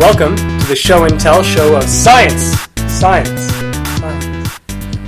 [0.00, 2.58] Welcome to the Show and Tell show of science,
[2.90, 3.28] science,
[3.98, 4.56] science,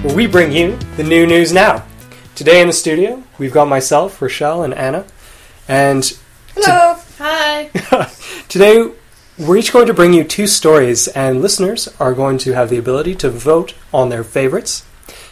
[0.03, 1.87] where we bring you the new news now.
[2.35, 5.07] Today in the studio, we've got myself, Rachelle, and Anna,
[5.67, 6.05] and
[6.55, 6.99] Hello.
[7.17, 7.71] Hi.
[8.51, 8.93] today
[9.39, 12.77] we're each going to bring you two stories, and listeners are going to have the
[12.77, 14.85] ability to vote on their favorites.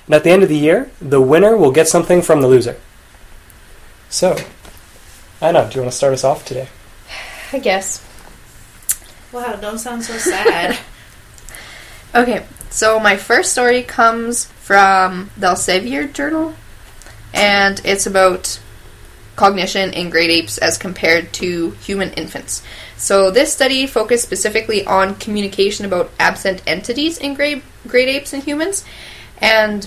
[0.06, 2.80] And at the end of the year, the winner will get something from the loser.
[4.08, 4.38] So,
[5.38, 6.70] Anna, do you want to start us off today?
[7.52, 8.06] I guess.
[9.32, 10.78] Wow, don't sound so sad.
[12.12, 16.54] Okay, so my first story comes from the Elsevier Journal,
[17.32, 18.58] and it's about
[19.36, 22.64] cognition in great apes as compared to human infants.
[22.96, 28.42] So this study focused specifically on communication about absent entities in great, great apes and
[28.42, 28.84] humans,
[29.38, 29.86] and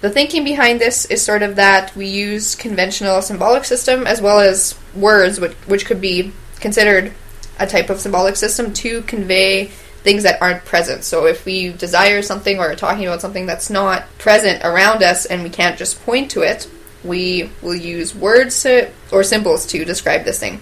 [0.00, 4.40] the thinking behind this is sort of that we use conventional symbolic system as well
[4.40, 7.12] as words, which, which could be considered
[7.58, 9.66] a type of symbolic system to convey
[10.04, 11.02] things that aren't present.
[11.02, 15.24] So if we desire something or are talking about something that's not present around us
[15.24, 16.68] and we can't just point to it,
[17.02, 20.60] we will use words to, or symbols to describe this thing.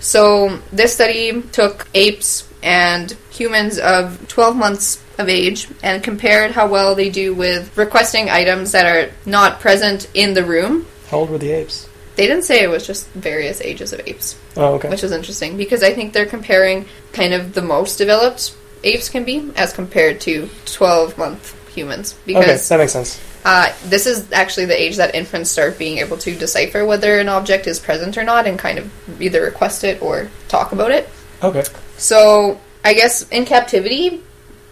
[0.00, 6.68] So this study took apes and humans of 12 months of age and compared how
[6.68, 10.86] well they do with requesting items that are not present in the room.
[11.10, 11.89] How old were the apes?
[12.20, 14.90] They didn't say it was just various ages of apes Oh, okay.
[14.90, 18.54] which is interesting because I think they're comparing kind of the most developed
[18.84, 23.18] apes can be as compared to 12 month humans Okay, because that makes sense.
[23.46, 27.30] uh, this is actually the age that infants start being able to decipher whether an
[27.30, 31.08] object is present or not and kind of either request it or talk about it.
[31.42, 31.64] Okay.
[31.96, 34.20] So I guess in captivity,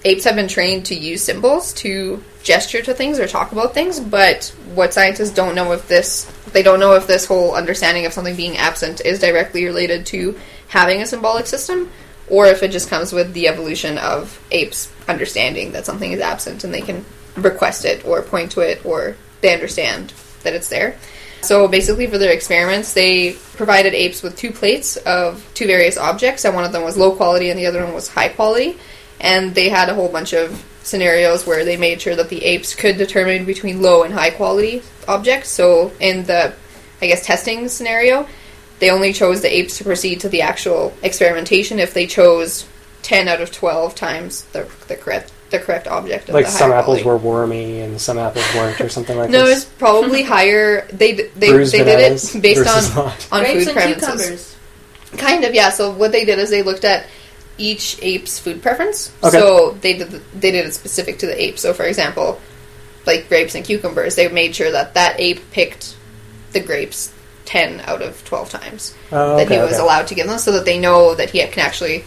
[0.05, 4.01] apes have been trained to use symbols to gesture to things or talk about things,
[4.01, 8.13] but what scientists don't know if this they don't know if this whole understanding of
[8.13, 10.39] something being absent is directly related to
[10.69, 11.91] having a symbolic system
[12.31, 16.65] or if it just comes with the evolution of apes understanding that something is absent
[16.65, 17.05] and they can
[17.37, 20.97] request it or point to it or they understand that it's there.
[21.41, 26.45] So basically, for their experiments, they provided apes with two plates of two various objects,
[26.45, 28.77] and one of them was low quality and the other one was high quality.
[29.21, 32.75] And they had a whole bunch of scenarios where they made sure that the apes
[32.75, 35.49] could determine between low and high quality objects.
[35.51, 36.55] So in the,
[37.03, 38.27] I guess, testing scenario,
[38.79, 42.67] they only chose the apes to proceed to the actual experimentation if they chose
[43.03, 46.73] 10 out of 12 times the, the correct the correct object of Like the some
[46.73, 47.05] apples quality.
[47.05, 49.63] were wormy and some apples weren't, or something like that No, this.
[49.63, 50.87] it's probably higher.
[50.93, 53.29] They they Bruised they did it based on not.
[53.33, 54.57] on Grapes food and preferences.
[55.11, 55.21] cucumbers.
[55.27, 55.71] Kind of, yeah.
[55.71, 57.07] So what they did is they looked at
[57.59, 59.13] each ape's food preference.
[59.23, 59.39] Okay.
[59.39, 61.59] So they did the, they did it specific to the ape.
[61.59, 62.41] So for example,
[63.05, 65.97] like grapes and cucumbers, they made sure that that ape picked
[66.53, 67.13] the grapes
[67.45, 69.83] ten out of twelve times Oh, that he was okay.
[69.83, 72.05] allowed to give them, so that they know that he can actually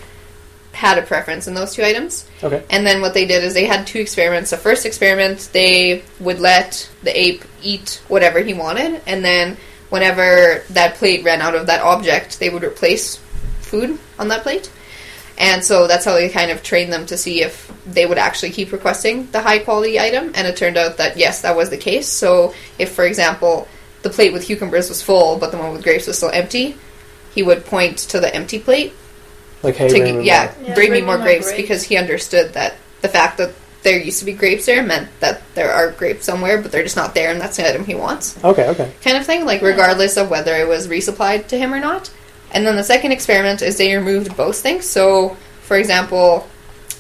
[0.74, 2.30] had a preference in those two items.
[2.42, 2.64] Okay.
[2.70, 4.52] And then what they did is they had two experiments.
[4.52, 9.58] The first experiment, they would let the ape eat whatever he wanted, and then
[9.90, 13.18] whenever that plate ran out of that object, they would replace
[13.60, 14.72] food on that plate.
[15.42, 18.52] And so that's how they kind of trained them to see if they would actually
[18.52, 20.32] keep requesting the high quality item.
[20.36, 22.08] And it turned out that yes, that was the case.
[22.08, 23.68] So if, for example,
[24.04, 26.78] the plate with cucumbers was full, but the one with grapes was still empty,
[27.34, 28.94] he would point to the empty plate
[29.64, 30.54] Like, hey, to bring g- yeah.
[30.62, 31.62] Yeah, bring me more me more grapes, grapes.
[31.62, 33.52] because he understood that the fact that
[33.84, 36.96] there used to be grapes there meant that there are grapes somewhere, but they're just
[36.96, 38.92] not there, and that's the item he wants, Okay, okay.
[39.04, 39.44] kind of thing.
[39.46, 42.12] Like regardless of whether it was resupplied to him or not.
[42.52, 44.86] And then the second experiment is they removed both things.
[44.86, 46.48] So, for example,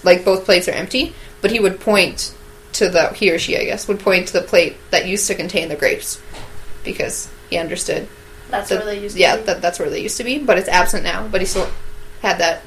[0.04, 2.34] like both plates are empty, but he would point
[2.74, 5.36] to the he or she, I guess, would point to the plate that used to
[5.36, 6.22] contain the grapes
[6.84, 8.08] because he understood
[8.50, 9.46] That's that- where they used yeah, to be.
[9.48, 11.28] that, that's where they used to be, but it's absent now.
[11.28, 11.68] But he still
[12.22, 12.62] had that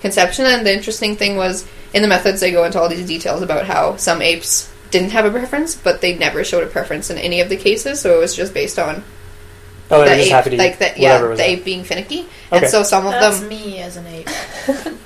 [0.00, 0.46] conception.
[0.46, 3.66] And the interesting thing was in the methods they go into all these details about
[3.66, 7.40] how some apes didn't have a preference, but they never showed a preference in any
[7.40, 8.00] of the cases.
[8.00, 9.04] So it was just based on
[9.90, 11.52] Oh, the they're just ape, happy to like eat the, whatever yeah, was the there.
[11.56, 12.20] ape being finicky.
[12.52, 12.58] Okay.
[12.58, 14.28] And so some of That's them, me as an ape.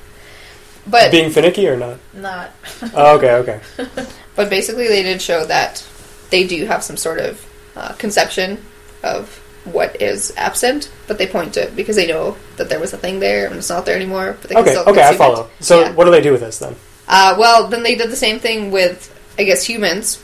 [0.87, 1.99] but Being finicky or not?
[2.15, 2.50] Not.
[2.94, 3.61] Oh, okay, okay.
[4.37, 5.87] but basically they did show that
[6.31, 7.47] they do have some sort of
[7.77, 8.65] uh, conception
[9.03, 12.93] of what is absent, but they point to it because they know that there was
[12.94, 14.37] a thing there and it's not there anymore.
[14.41, 15.19] But they can Okay, still okay, I consume it.
[15.19, 15.50] follow.
[15.61, 15.93] So, Yeah.
[15.93, 16.75] what do they do with this then?
[17.06, 20.23] Uh, well, then they did the same thing with, I guess, humans,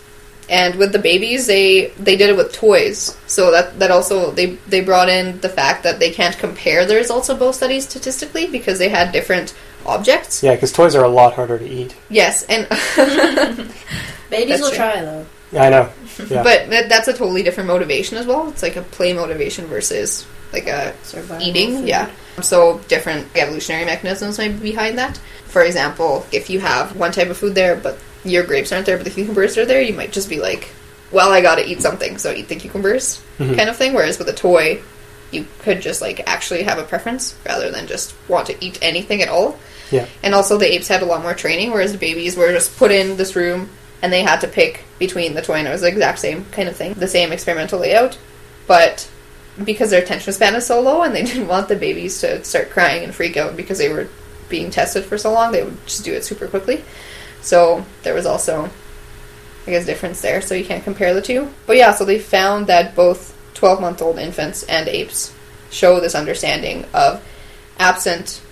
[0.49, 3.17] and with the babies, they they did it with toys.
[3.27, 6.95] So that that also they they brought in the fact that they can't compare the
[6.95, 9.55] results of both studies statistically because they had different
[9.85, 10.43] objects.
[10.43, 11.95] Yeah, because toys are a lot harder to eat.
[12.11, 12.67] Yes, and
[14.31, 14.77] Babies will true.
[14.77, 15.27] try though.
[15.53, 15.91] Yeah, I know.
[16.31, 16.43] Yeah.
[16.43, 18.49] but that, that's a totally different motivation as well.
[18.49, 21.77] It's like a play motivation versus like a Survival eating.
[21.77, 21.89] food.
[21.89, 22.11] Yeah.
[22.41, 25.19] So different evolutionary mechanisms might be behind that.
[25.45, 28.96] For example, if you have one type of food there, but your grapes aren't there,
[28.96, 30.69] but the cucumbers are there, you might just be like,
[31.11, 33.56] "Well, I gotta eat something, so eat the cucumbers," Mhm.
[33.56, 33.94] kind of thing.
[33.94, 34.81] Whereas with a toy,
[35.31, 39.23] you could just like actually have a preference rather than just want to eat anything
[39.23, 39.58] at all.
[39.90, 40.06] Yeah.
[40.23, 42.90] And also, the apes had a lot more training, whereas the babies were just put
[42.90, 43.70] in this room
[44.02, 46.69] and they had to pick between the toy, and it was the exact same kind
[46.69, 48.17] of thing, the same experimental layout.
[48.67, 49.06] But
[49.64, 52.70] because their attention span is so low and they didn't want the babies to start
[52.70, 54.08] crying and freak out because they were
[54.49, 56.84] being tested for so long, they would just do it super quickly.
[57.47, 58.69] So there was also,
[59.67, 60.43] I guess, difference there.
[60.43, 61.49] So you can't compare the two.
[61.67, 65.33] But yeah, so they found that both 12 month old infants and apes
[65.71, 67.25] show this understanding of
[67.79, 68.43] absent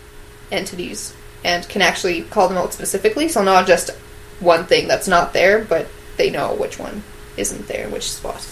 [0.52, 1.12] entities
[1.42, 3.28] and can actually call them out specifically.
[3.28, 3.90] So not just
[4.38, 7.02] one thing that's not there, but they know which one
[7.36, 8.48] isn't there, which spot.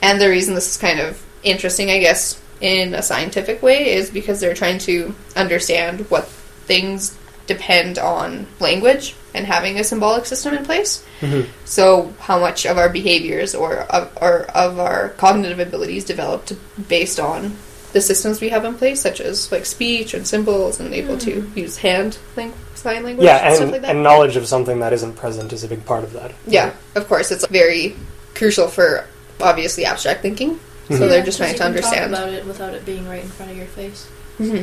[0.00, 4.08] And the reason this is kind of interesting, I guess, in a scientific way is
[4.08, 10.54] because they're trying to understand what things depend on language and having a symbolic system
[10.54, 11.02] in place.
[11.20, 11.46] Mhm.
[11.64, 16.52] So, how much of our behaviors or of, or of our cognitive abilities developed
[16.88, 17.56] based on
[17.92, 21.50] the systems we have in place, such as like speech and symbols, and able to
[21.54, 23.90] use hand lang- sign language, Yeah, and stuff and, like that.
[23.90, 26.32] and knowledge of something that isn't present is a big part of that.
[26.46, 27.94] Yeah, of course, it's very
[28.34, 29.04] crucial for
[29.40, 30.58] obviously abstract thinking.
[30.88, 31.08] So Mhm.
[31.08, 32.14] they're just trying trying 'cause to can understand.
[32.14, 34.04] talk about it without it being right in front of your face.
[34.38, 34.62] hmm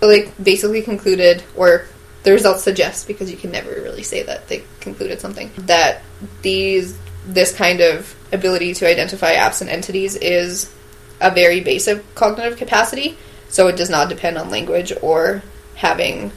[0.00, 1.84] But like basically concluded, or
[2.22, 6.02] the results suggest, because you can never really say that they concluded something, that
[6.42, 6.96] these
[7.26, 10.72] this kind of ability to identify absent entities is
[11.20, 13.16] a very basic cognitive capacity.
[13.48, 15.42] So it does not depend on language or
[15.74, 16.32] having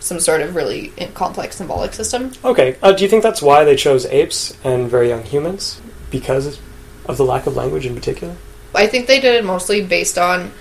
[0.00, 2.30] some sort of really complex symbolic system.
[2.44, 5.80] Okay, uh, do you think that's why they chose apes and very young humans?
[6.10, 6.60] Because
[7.06, 8.36] of the lack of language in particular?
[8.74, 10.52] I think they did it mostly based on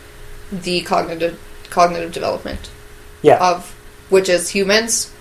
[0.51, 1.39] the cognitive
[1.69, 2.69] cognitive development
[3.21, 3.37] Yeah.
[3.37, 3.75] of
[4.13, 5.11] which is humans.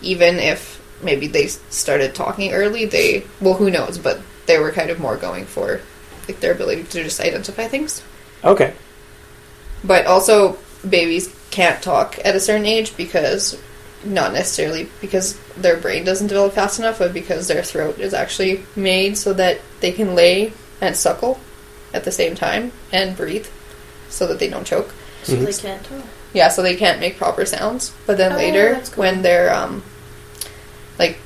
[0.00, 3.98] Even if maybe they started talking early, they well, who knows?
[3.98, 5.80] But they were kind of more going for
[6.26, 8.02] like their ability to just identify things.
[8.42, 8.74] Okay.
[9.84, 10.58] But also,
[10.88, 13.60] babies can't talk at a certain age because
[14.04, 18.64] not necessarily because their brain doesn't develop fast enough, but because their throat is actually
[18.74, 21.38] made so that they can lay and suckle
[21.94, 23.46] at the same time and breathe
[24.08, 24.92] so that they don't choke.
[25.22, 25.46] So Mhm.
[25.46, 26.06] they can't talk.
[26.32, 27.92] Yeah, so they can't make proper sounds.
[28.06, 29.02] But then Oh, later, cool.
[29.04, 29.82] when their um,
[30.98, 31.18] like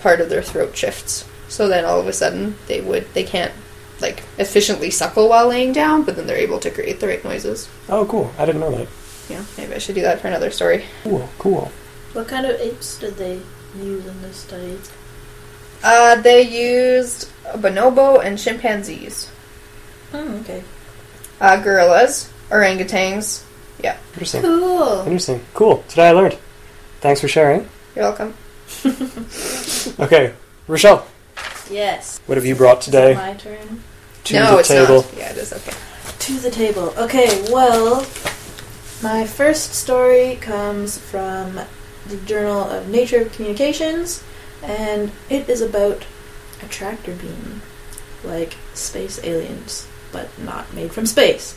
[0.00, 3.52] part of their throat shifts, so then all of a sudden they would they can't
[4.00, 7.68] like efficiently suckle while laying down, but then they're able to create the right noises.
[7.88, 8.30] Oh, cool.
[8.38, 8.88] I didn't know that.
[9.28, 10.84] Yeah, maybe I should do that for another story.
[11.02, 11.72] Cool, cool.
[12.12, 13.40] What kind of apes did they
[13.76, 14.78] use in this study?
[15.82, 19.28] Uh, they used bonobo and chimpanzees,
[20.14, 20.62] Oh, okay.
[21.40, 23.42] uh, gorillas, orangutans.
[23.82, 24.40] Interesting.
[24.42, 25.00] Cool.
[25.02, 25.44] Interesting.
[25.52, 25.84] Cool.
[25.88, 26.38] Today I learned.
[27.00, 27.68] Thanks for sharing.
[27.94, 28.34] You're welcome.
[29.98, 30.32] Okay,
[30.68, 31.04] Rachelle,
[31.70, 32.20] Yes.
[32.26, 33.82] what have you brought Is it today my turn.
[34.24, 35.02] to no, the it's table?
[35.02, 35.14] not.
[35.16, 35.72] Yeah, it is okay.
[36.18, 36.92] To the table.
[36.98, 38.00] Okay, well,
[39.02, 41.60] my first story comes from
[42.08, 44.22] the Journal of Nature Communications,
[44.62, 46.04] and it is about
[46.62, 47.62] a tractor beam,
[48.24, 51.56] like space aliens, but not made from space.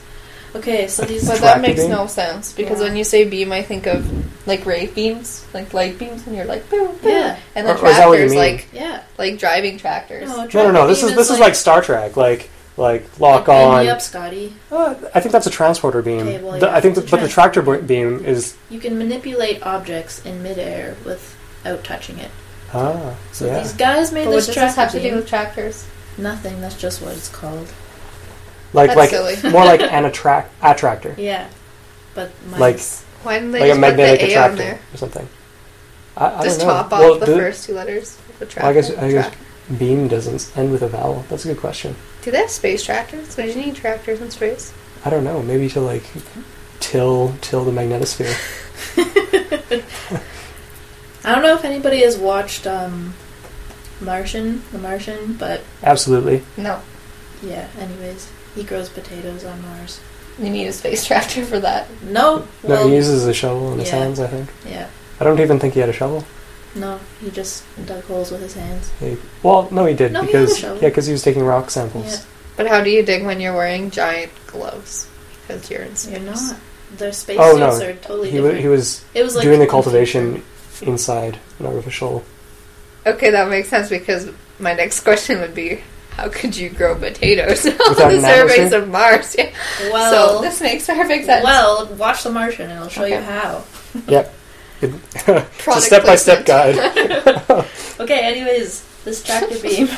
[0.56, 1.28] Okay, so these.
[1.28, 1.92] But that makes beam?
[1.92, 2.86] no sense because Yeah.
[2.88, 4.10] when you say beam, I think of
[4.48, 7.12] like ray beams, like light beams, and you're like, boom, boom.
[7.12, 7.38] Yeah.
[7.56, 8.40] And then Or- or is that what you tractors, mean?
[8.40, 9.00] like Yeah.
[9.18, 10.28] like driving tractors.
[10.28, 10.88] No, a No, no, no.
[10.88, 12.18] This is this is like Star Trek.
[12.18, 13.84] Like like lock Beam on.
[13.84, 14.54] me up, Scotty.
[14.72, 16.22] Uh, I think that's a transporter beam.
[16.28, 18.98] Okay, well, The- I think, it's that, a but the tractor beam is You can
[18.98, 22.32] manipulate objects in midair without touching it.
[22.74, 23.60] ah So yeah.
[23.60, 25.84] these guys made But what this does tractor this have to do with tractors?
[26.18, 26.62] Nothing.
[26.62, 27.68] That's just what it's called.
[28.74, 29.52] Like That's like silly.
[29.52, 31.48] more like an attract attractor, Yeah,
[32.16, 32.80] but Like-
[33.24, 34.80] Why didn't they like a just put magnetic the A on attractor there?
[34.94, 35.30] or something.
[36.18, 36.74] I, I Just don't know.
[36.74, 38.60] top off Well, the do- first two letters of the.
[38.60, 39.38] Well, I guess I guess Track.
[39.80, 41.24] beam doesn't end with a vowel.
[41.30, 41.96] That's a good question.
[42.24, 43.36] Do they have space tractors?
[43.36, 44.74] Do you need tractors in space?
[45.06, 45.42] I don't know.
[45.42, 46.04] Maybe to like
[46.82, 48.36] till till the magnetosphere.
[51.24, 53.14] I don't know if anybody has watched um,
[54.02, 56.44] Martian, The Martian, but Absolutely.
[56.58, 56.82] No,
[57.44, 57.68] yeah.
[57.78, 60.00] Anyways, he grows potatoes on Mars.
[60.40, 61.88] you need a space tractor for that.
[62.04, 63.96] No, No, well, he uses a shovel in his yeah.
[63.98, 64.20] hands.
[64.20, 64.50] I think.
[64.66, 64.88] yeah,
[65.20, 66.24] I don't even think he had a shovel.
[66.76, 68.92] no, he just dug holes with his hands.
[69.00, 70.82] He, well, no, he did No, he had a because shovel.
[70.82, 72.06] yeah, because he was taking rock samples.
[72.14, 72.22] Yeah,
[72.58, 75.08] But how do you dig when you're wearing giant gloves?
[75.48, 76.12] Because you're in space.
[76.14, 76.56] you're not.
[76.98, 77.70] Their space Oh, no.
[77.72, 78.62] suits are totally He, wa different.
[78.64, 80.92] he was it was like doing the cultivation form.
[80.92, 82.24] inside an artificial.
[83.06, 84.30] Okay, that makes sense because
[84.60, 85.82] my next question would be
[86.20, 89.36] how could you grow potatoes on the surface of Mars?
[89.38, 89.52] Yeah.
[89.92, 91.44] Well, so this makes perfect sense.
[91.44, 93.64] well, watch The Martian, and I'll show you how.
[94.08, 94.36] Yep.
[94.82, 96.78] It's a step by step guide.
[98.00, 99.90] Okay, anyways, this tractor beam.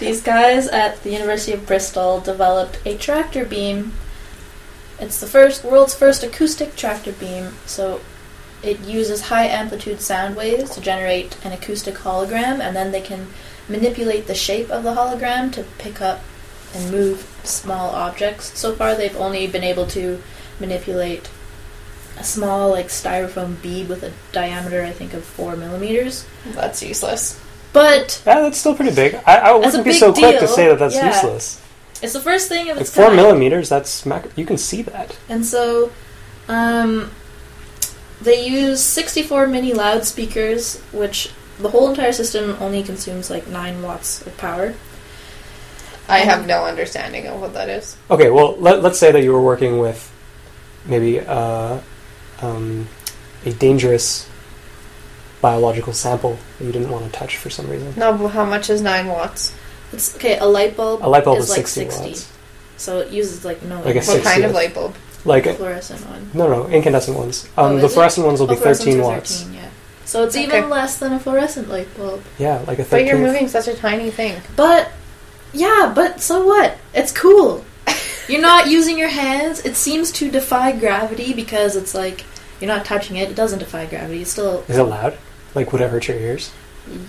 [0.00, 3.92] These guys at the University of Bristol developed a tractor beam.
[4.98, 8.00] It's the first world's first acoustic tractor beam, so
[8.62, 13.28] it uses high amplitude sound waves to generate an acoustic hologram and then they can
[13.68, 16.20] manipulate the shape of the hologram to pick up
[16.74, 18.58] and move small objects.
[18.58, 20.20] So far they've only been able to
[20.60, 21.28] manipulate
[22.18, 26.26] a small like styrofoam bead with a diameter I think of 4 millimeters.
[26.52, 27.40] That's useless.
[27.72, 29.14] But Yeah, that's still pretty big.
[29.26, 31.14] I, I That's a wouldn't be big so quick to say that that's Yeah.
[31.14, 31.60] useless.
[32.02, 33.16] It's the first thing of Like its four kind.
[33.16, 35.16] millimeters, that's mac- you can see that.
[35.28, 35.90] And so,
[36.48, 37.10] um,
[38.20, 44.26] they use 64 mini loudspeakers, which the whole entire system only consumes like 9 watts
[44.26, 44.74] of power.
[46.08, 47.96] I Um, have no understanding of what that is.
[48.10, 50.10] Okay, well, let, let's say that you were working with
[50.86, 51.80] maybe uh,
[52.40, 52.88] um,
[53.44, 54.28] a dangerous
[55.40, 57.92] biological sample that you didn't want to touch for some reason.
[57.96, 59.54] No, but how much is nine watts?
[59.92, 62.08] It's okay, a light bulb A light bulb is, is like 60 60.
[62.08, 62.32] watts.
[62.76, 64.00] So it uses like no Like a.
[64.00, 64.94] What kind of light bulb?
[65.28, 66.30] Like, fluorescent one.
[66.34, 67.46] no, no, incandescent ones.
[67.56, 67.90] Oh, Um, is the it?
[67.92, 69.42] fluorescent ones will Oh, be 13 watts.
[69.42, 69.60] 13, yeah.
[70.06, 70.44] So it's Okay.
[70.46, 72.22] even less than a fluorescent light bulb.
[72.38, 72.88] Yeah, like a 13.
[72.90, 73.22] But you're 13.
[73.26, 74.36] moving such a tiny thing.
[74.56, 74.88] But
[75.52, 76.78] yeah, but so what?
[76.94, 77.64] It's cool.
[78.28, 79.60] You're not using your hands.
[79.64, 82.24] It seems to defy gravity because it's like
[82.60, 83.30] you're not touching it.
[83.30, 84.20] It doesn't defy gravity.
[84.22, 85.16] It's still Is it loud?
[85.54, 86.50] Like, would it hurt your ears?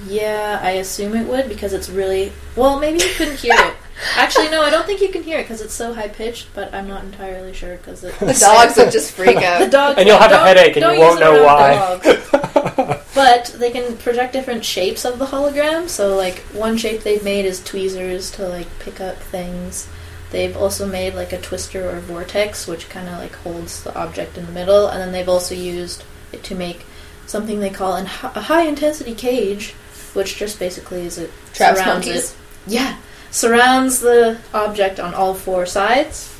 [0.07, 0.59] yeah.
[0.61, 2.79] I assume it would because it's really well.
[2.79, 3.73] Maybe you couldn't hear it.
[4.15, 4.62] Actually, no.
[4.62, 6.48] I don't think you can hear it because it's so high pitched.
[6.53, 8.01] But I'm not entirely sure because.
[8.01, 9.60] The dogs would just freak out.
[9.60, 9.72] The out.
[9.72, 13.01] dog And you'll have a headache and you won't know why.
[13.15, 15.89] but they can project different shapes of the hologram.
[15.89, 19.88] So, like one shape they've made is tweezers to like pick up things.
[20.32, 24.38] They've also made like a twister or vortex, which kind of like holds the object
[24.38, 26.86] in the middle, and then they've also used it to make
[27.25, 29.72] something they call an, a high intensity cage,
[30.13, 32.32] which just basically is it Traps surrounds monkeys.
[32.32, 32.38] it.
[32.68, 32.98] Yeah,
[33.31, 36.36] surrounds the object on all four sides.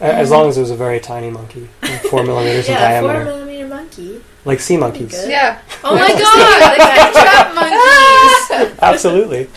[0.00, 3.00] A- As long as it was a very tiny monkey, like four millimeters in yeah,
[3.00, 4.22] four millimeter monkey.
[4.44, 5.26] Like sea monkeys.
[5.26, 5.60] Yeah.
[5.82, 8.78] Oh my god, they got trap monkeys.
[8.82, 9.48] Absolutely.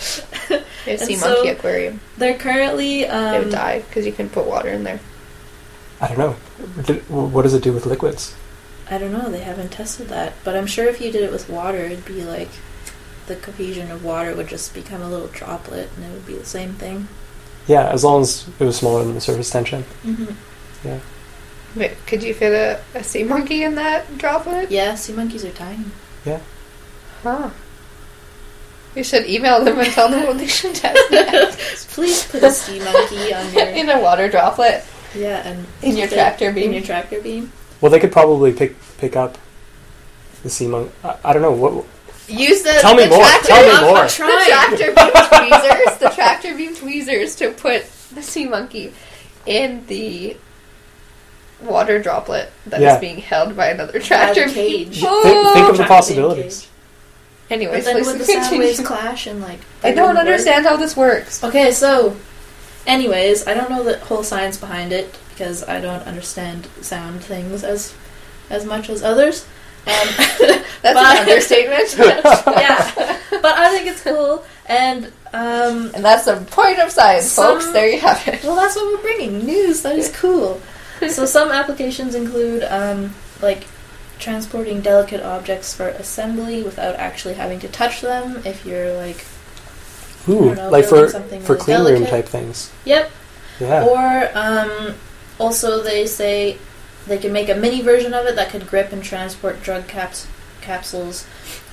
[0.88, 2.00] A sea And so- monkey aquarium.
[2.18, 5.00] They're currently They um, would die because you can put water in there.
[6.02, 6.32] I don't know.
[7.10, 8.34] What does it do with liquids?
[8.90, 9.30] I don't know.
[9.30, 12.24] They haven't tested that, but I'm sure if you did it with water, it'd be
[12.24, 12.50] like
[13.30, 16.46] the cohesion of water would just become a little droplet, and it would be the
[16.46, 17.08] same thing.
[17.68, 19.84] Yeah, as long as it was smaller than the surface tension.
[20.04, 20.88] Mm-hmm.
[20.88, 21.00] Yeah.
[21.76, 24.72] Wait, could you fit a, a sea monkey in that droplet?
[24.72, 25.86] Yeah, sea monkeys are tiny.
[26.26, 26.42] Yeah.
[27.24, 27.52] Huh.
[28.96, 31.90] You should email them and tell them what they should test next.
[31.92, 34.84] Please put a sea monkey on your in a water droplet
[35.16, 36.74] yeah, and in your fit tractor in beam.
[36.74, 37.52] your tractor beam.
[37.82, 39.38] Well, they could probably pick pick up
[40.44, 40.92] the sea monkey.
[41.04, 41.52] I, I don't know.
[41.52, 41.86] What
[42.30, 45.98] Use the, Tell me the more, Tractor, tell me the tractor beam tweezers.
[45.98, 48.94] The tractor beam tweezers to put the sea monkey
[49.46, 50.38] in the
[51.62, 53.00] water droplet that is Yeah.
[53.00, 54.86] being held by another tractor the beam.
[54.92, 55.02] cage.
[55.02, 56.62] think, think of the possibilities.
[56.62, 56.70] cage.
[57.52, 59.60] Anyways, But then please would the sound waves clash and like?
[59.84, 60.26] I don't wouldn't work?
[60.28, 61.44] understand how this works.
[61.44, 62.16] Okay, so,
[62.86, 67.64] anyways, I don't know the whole science behind it because I don't understand sound things
[67.64, 67.94] as
[68.52, 69.46] as much as others.
[69.88, 70.08] Um,
[70.82, 71.96] That's But- an understatement.
[71.98, 77.60] yeah, but I think it's cool, and um, and that's the point of science, Some-
[77.60, 77.72] folks.
[77.72, 78.44] There you have it.
[78.44, 79.82] well, that's what we're bringing news.
[79.84, 80.62] That is cool.
[81.10, 83.68] so some applications include um, like
[84.20, 88.42] transporting delicate objects for assembly without actually having to touch them.
[88.46, 89.26] If you're like,
[90.30, 92.72] Ooh, know, like for something for really clean room type things.
[92.86, 93.12] yep,
[93.60, 93.84] Yeah.
[93.86, 94.96] Or um,
[95.40, 96.58] also, they say
[97.08, 100.28] they can make a mini version of it that could grip and transport drug caps-
[100.62, 101.26] capsules,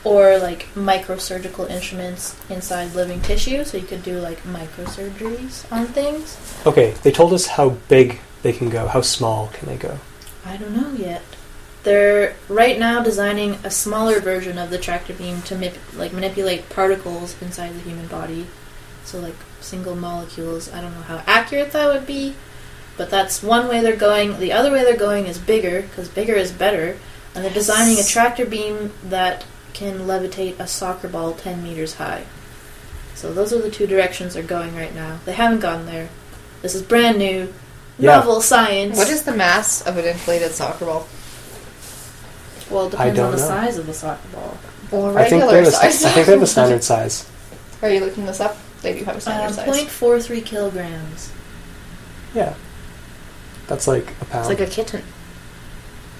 [0.04, 3.64] or like microsurgical instruments inside living tissue.
[3.64, 6.38] So you could do like microsurgeries on things.
[6.64, 8.86] Okay, they told us how big they can go.
[8.86, 9.98] How small can they go?
[10.44, 11.22] I don't know yet.
[11.82, 16.68] They're right now designing a smaller version of the tractor beam to mip- like manipulate
[16.68, 18.46] particles inside the human body.
[19.04, 20.72] So like single molecules.
[20.72, 22.34] I don't know how accurate that would be,
[22.96, 24.38] but that's one way they're going.
[24.38, 26.96] The other way they're going is bigger because bigger is better,
[27.34, 32.24] and they're designing a tractor beam that can levitate a soccer ball 10 meters high.
[33.14, 35.18] So those are the two directions they're going right now.
[35.24, 36.08] They haven't gone there.
[36.62, 37.52] This is brand new,
[37.98, 38.16] Yeah.
[38.16, 38.96] novel science.
[38.96, 41.06] What is the mass of an inflated soccer ball?
[42.70, 43.42] Well, it depends on the know.
[43.46, 44.58] size of the soccer ball.
[44.92, 45.98] Or I think regular they have a, size?
[45.98, 47.26] st- I think they have a standard size.
[47.82, 48.56] Are you looking this up?
[48.82, 49.86] They do have a standard Um, size.
[49.86, 51.32] 0.43 kilograms.
[52.34, 52.54] Yeah.
[53.66, 54.50] That's like a pound.
[54.50, 55.02] It's like a kitten.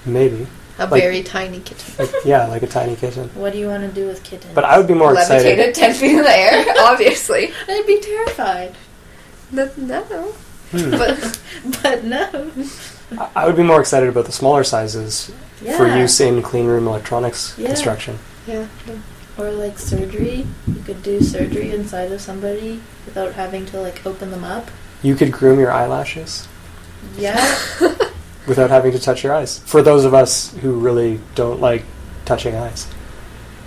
[0.05, 0.47] maybe.
[0.79, 1.93] A Like- very tiny kitten.
[1.97, 3.29] Like, yeah, like a tiny kitten.
[3.33, 4.53] What do you want to do with kittens?
[4.53, 5.57] But I would be more excited.
[5.57, 7.51] Levitated 10 feet in the air, obviously.
[7.67, 8.75] I'd be terrified.
[9.51, 9.69] No.
[9.77, 10.03] no.
[10.71, 10.91] Hmm.
[10.91, 11.39] But
[11.81, 12.51] But no.
[13.17, 15.31] I- I would be more excited about the smaller sizes
[15.63, 15.77] Yeah.
[15.77, 17.67] for use in clean room electronics Yeah.
[17.69, 18.19] construction.
[18.45, 18.65] yeah.
[19.37, 20.45] Or like surgery.
[20.67, 24.69] You could do surgery inside of somebody without having to like open them up.
[25.01, 26.47] You could groom your eyelashes
[27.17, 27.57] Yeah.
[28.47, 29.59] without having to touch your eyes.
[29.59, 31.83] For those of us who really don't like
[32.25, 32.87] touching eyes.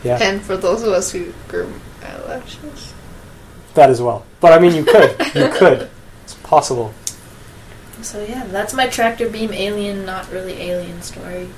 [0.03, 2.95] Yeah, And for those of us who groom eyelashes.
[3.75, 4.25] that as well.
[4.41, 5.11] But I mean, you could.
[5.35, 5.91] You could.
[6.25, 6.95] It's possible.
[8.01, 11.49] so yeah, that's my tractor beam alien, not really alien story.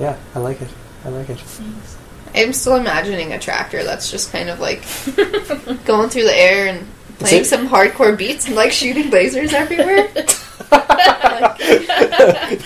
[0.00, 0.68] Yeah, I like it.
[1.04, 1.38] I like it.
[1.38, 1.96] Thanks.
[2.34, 4.82] I'm still imagining a tractor that's just kind of like
[5.84, 6.86] going through the air and
[7.20, 10.08] playing some hardcore beats and like shooting lasers everywhere.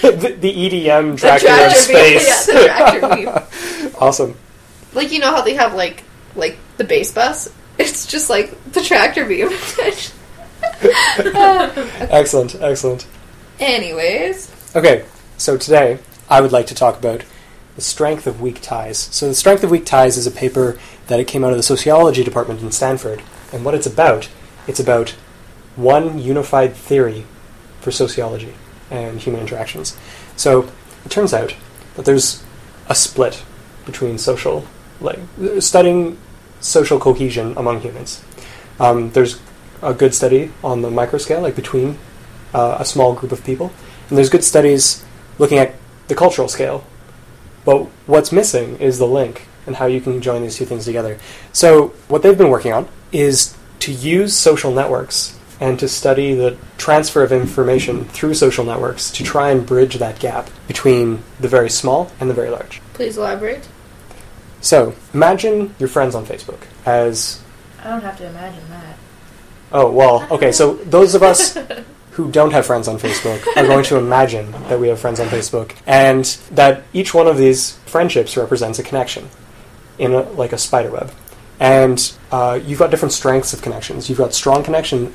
[0.02, 2.26] the, the EDM The tractor of beam, space.
[2.48, 3.92] yeah, the tractor beam.
[4.00, 4.36] awesome.
[4.92, 6.02] Like you know how they have like
[6.36, 7.52] like the bass bus?
[7.78, 9.48] It's just like the tractor beam.
[12.10, 12.54] Excellent.
[12.56, 13.06] Excellent.
[13.60, 15.04] Anyways, Okay,
[15.36, 17.24] so today I would like to talk about
[17.76, 18.98] the strength of weak ties.
[18.98, 21.62] So, the strength of weak ties is a paper that it came out of the
[21.62, 24.28] sociology department in Stanford, and what it's about,
[24.66, 25.10] it's about
[25.76, 27.26] one unified theory
[27.80, 28.54] for sociology
[28.90, 29.96] and human interactions.
[30.36, 30.70] So,
[31.04, 31.54] it turns out
[31.96, 32.42] that there's
[32.88, 33.42] a split
[33.86, 34.66] between social,
[35.00, 35.18] like
[35.60, 36.18] studying
[36.60, 38.24] social cohesion among humans.
[38.80, 39.40] Um, there's
[39.82, 41.98] a good study on the micro scale, like between
[42.52, 43.72] uh, a small group of people,
[44.08, 45.04] and there's good studies
[45.38, 45.74] looking at
[46.08, 46.84] the cultural scale.
[47.64, 51.18] But what's missing is the link and how you can join these two things together.
[51.52, 56.56] So, what they've been working on is to use social networks and to study the
[56.78, 61.68] transfer of information through social networks to try and bridge that gap between the very
[61.68, 62.80] small and the very large.
[62.94, 63.68] please elaborate.
[64.62, 67.42] So, imagine your friends on Facebook as
[67.82, 68.96] I don't have to imagine that.
[69.70, 71.58] Oh, well, okay, so those of us
[72.12, 75.26] who don't have friends on Facebook are going to imagine that we have friends on
[75.26, 79.28] Facebook and that each one of these friendships represents a connection
[79.98, 81.12] in a, like a spider web.
[81.60, 84.08] And uh, you've got different strengths of connections.
[84.08, 85.14] You've got strong connection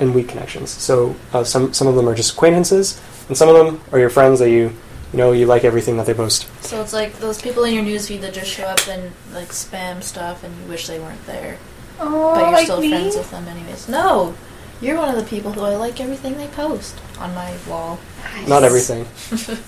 [0.00, 0.70] and weak connections.
[0.70, 4.10] So uh, some, some of them are just acquaintances, and some of them are your
[4.10, 4.72] friends that you,
[5.12, 6.48] you know, you like everything that they post.
[6.64, 10.02] So it's like those people in your newsfeed that just show up and like spam
[10.02, 11.58] stuff, and you wish they weren't there,
[12.00, 13.88] Oh, but you're still friends with them anyways.
[13.88, 14.34] No,
[14.80, 18.00] you're one of the people who I like everything they post on my wall.
[18.48, 19.06] Not everything.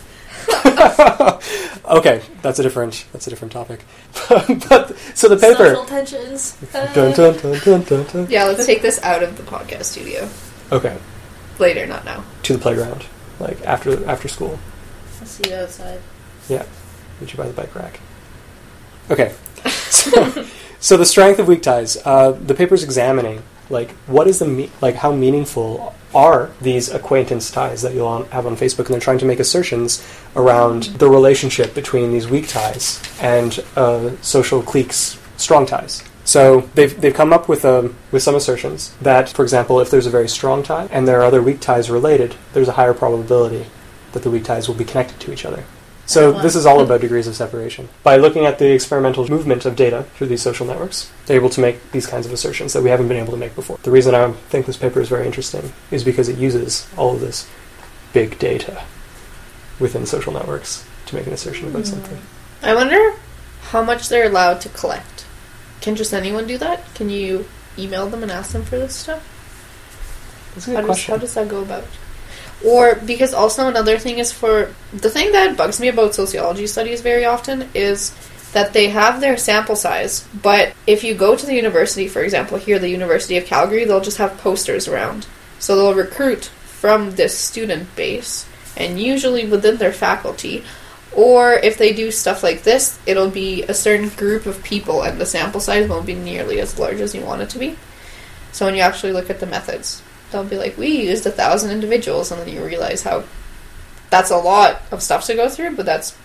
[1.87, 3.81] okay, that's a different that's a different topic.
[4.69, 5.75] but so the paper.
[5.75, 6.57] Social tensions.
[6.73, 8.27] Dun, dun, dun, dun, dun, dun.
[8.31, 10.29] Yeah, let's take this out of the podcast studio
[10.73, 10.97] Okay,
[11.59, 12.25] later, not now.
[12.43, 13.07] to the playground,
[13.39, 14.59] like after after school.
[15.21, 16.01] I'll see you outside.
[16.49, 16.67] Yeah,
[17.21, 18.01] meet you by the bike rack.
[19.11, 19.35] Okay,
[19.69, 20.47] so,
[20.81, 21.97] so the strength of weak ties.
[22.05, 27.51] Uh, the paper's examining like what is the me- like how meaningful are these acquaintance
[27.51, 30.03] ties that you'll on, have on Facebook, and they're trying to make assertions
[30.35, 36.03] around the relationship between these weak ties and uh, social cliques strong ties.
[36.25, 40.07] So they've, they've come up with um, with some assertions that, for example, if there's
[40.07, 43.67] a very strong tie and there are other weak ties related, there's a higher probability
[44.13, 45.65] that the weak ties will be connected to each other.
[46.07, 47.89] So this is all about degrees of separation.
[48.05, 51.61] By looking at the experimental movement of data through these social networks, they're able to
[51.61, 53.79] make these kinds of assertions that we haven't been able to make before.
[53.83, 57.21] The reason I think this paper is very interesting is because it uses all of
[57.21, 57.49] this
[58.13, 58.85] big data
[59.81, 61.91] within social networks to make an assertion about Hmm.
[61.91, 62.19] something.
[62.63, 63.15] I wonder
[63.71, 65.25] how much they're allowed to collect.
[65.81, 66.83] Can just anyone do that?
[66.95, 69.23] Can you email them and ask them for this stuff?
[70.55, 71.11] That's a How good does, question.
[71.15, 71.85] how does that go about?
[72.65, 77.01] Or because also another thing is for the thing that bugs me about sociology studies
[77.03, 78.15] very often is
[78.53, 82.57] that they have their sample size, but if you go to the university, for example,
[82.57, 85.27] here the University of Calgary, they'll just have posters around.
[85.59, 90.65] So they'll recruit from this student base and usually within their faculty.
[91.13, 95.21] Or if they do stuff like this, it'll be a certain group of people and
[95.21, 97.77] the sample size won't be nearly as large as you want it to be.
[98.53, 101.71] So when you actually look at the methods, they'll be like, we used a thousand
[101.71, 103.25] individuals, and then you realize how
[104.11, 106.17] that's a lot of stuff to go through, but that's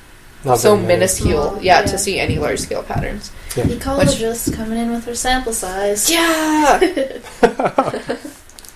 [0.45, 1.85] Not so minuscule, yeah, yeah.
[1.85, 3.31] to see any large scale patterns.
[3.49, 6.09] Ecologists coming in with their sample size.
[6.09, 7.19] Yeah!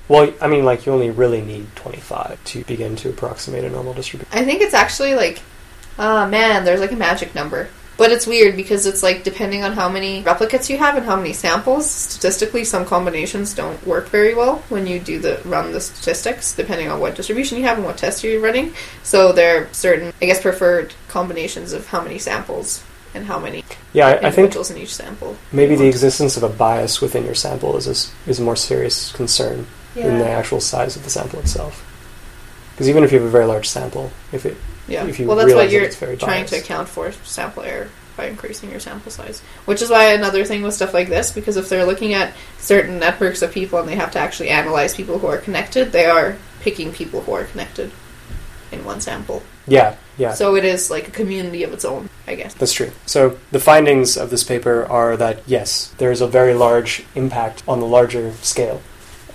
[0.08, 3.94] Well, I mean, like you only really need 25 to begin to approximate a normal
[3.94, 4.32] distribution.
[4.32, 5.42] I think it's actually like,
[5.98, 7.70] ah man, there's like a magic number.
[7.98, 11.16] But it's weird because it's like depending on how many replicates you have and how
[11.16, 15.80] many samples, statistically some combinations don't work very well when you do the run the
[15.80, 18.74] statistics, depending on what distribution you have and what test you're running.
[19.04, 23.64] So there are certain I guess preferred combinations of how many samples and how many
[23.94, 25.38] Yeah, I, I think individuals in each sample.
[25.54, 28.58] maybe the existence of a bias within your sample is a, s- is a more
[28.58, 31.82] serious concern than the actual size of the sample itself.
[32.74, 35.06] Because even if you have a very large sample, if it Yeah.
[35.06, 38.72] if you well, that's what you're very trying to account for sample error by increasing
[38.72, 39.42] your sample size.
[39.66, 43.00] Which is why another thing with stuff like this, because if they're looking at certain
[43.00, 46.38] networks of people and they have to actually analyze people who are connected, they are
[46.62, 47.92] picking people who are connected
[48.72, 49.44] in one sample.
[49.68, 50.34] yeah, yeah.
[50.34, 52.54] So it is like a community of its own, I guess.
[52.54, 52.92] That's true.
[53.06, 57.64] So the findings of this paper are that yes, there is a very large impact
[57.68, 58.82] on the larger scale,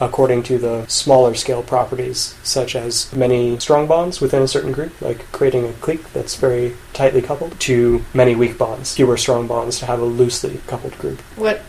[0.00, 4.98] according to the smaller scale properties, such as many strong bonds within a certain group,
[5.02, 9.78] like creating a clique that's very tightly coupled, to many weak bonds, fewer strong bonds
[9.78, 11.20] to have a loosely coupled group.
[11.36, 11.60] What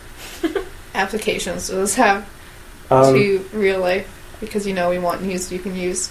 [0.94, 2.28] applications does this have
[2.90, 4.08] Um, to real life?
[4.40, 6.10] Because you know we want news you can use.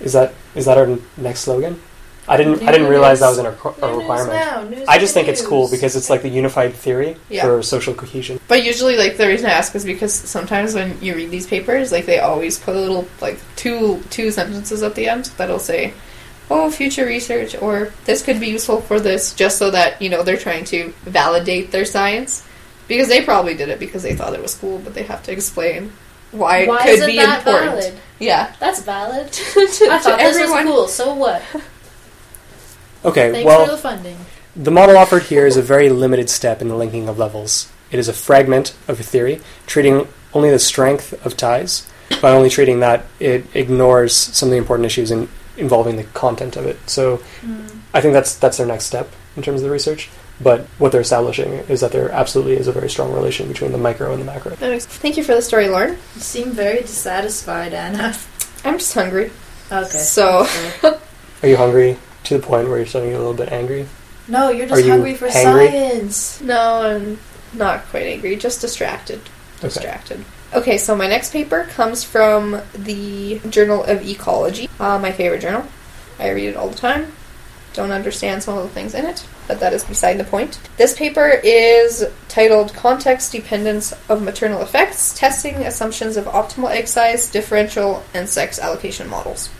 [0.00, 1.80] is that is that our next slogan?
[2.28, 4.32] I didn't I didn't realize that was an, a, a requirement.
[4.32, 4.62] News now.
[4.64, 7.42] News I just in think it's cool because it's like the unified theory Yeah.
[7.44, 8.40] for social cohesion.
[8.48, 11.92] But usually, like the reason I ask is because sometimes when you read these papers,
[11.92, 15.94] like they always put a little like two two sentences at the end that'll say,
[16.50, 20.22] "Oh, future research," or "This could be useful for this," just so that you know
[20.24, 22.42] they're trying to validate their science
[22.88, 25.32] because they probably did it because they thought it was cool, but they have to
[25.32, 25.92] explain
[26.32, 27.70] why it Why could isn't be that important.
[27.70, 27.94] valid?
[28.18, 29.30] Yeah, That's valid.
[29.32, 30.88] to, I to thought this was cool.
[30.88, 31.42] So what?
[33.06, 34.16] Okay, Thanks well, for the funding.
[34.56, 37.70] The model offered here is a very limited step in the linking of levels.
[37.92, 41.88] It is a fragment of a theory, treating only the strength of ties.
[42.20, 46.56] By only treating that, it ignores some of the important issues in, involving the content
[46.56, 46.78] of it.
[46.88, 47.66] So hmm.
[47.94, 50.10] I think that's that's their next step in terms of the research.
[50.40, 53.78] But what they're establishing is that there absolutely is a very strong relation between the
[53.78, 54.54] micro and the macro.
[54.56, 55.92] Thank you for the story, Lorne.
[56.14, 58.14] You seem very dissatisfied, Anna.
[58.64, 59.30] I'm just hungry.
[59.70, 59.98] Okay.
[59.98, 60.46] So
[61.42, 63.86] Are you hungry to the point where you're starting to get a little bit angry?
[64.28, 65.70] No, you're Are just you hungry for hangry?
[65.70, 66.40] science.
[66.40, 67.18] no, I'm
[67.52, 69.20] not quite angry, just distracted.
[69.58, 69.68] Okay.
[69.68, 70.24] distracted.
[70.54, 75.64] Okay, so my next paper comes from the Journal of Ecology, uh, my favorite journal.
[76.18, 77.12] I read it all the time.
[77.72, 80.58] Don't understand some of the things in it, but that is beside the point.
[80.78, 87.30] This paper is titled Context Dependence of Maternal Effects Testing Assumptions of Optimal Egg Size,
[87.30, 89.50] Differential, and Sex Allocation Models.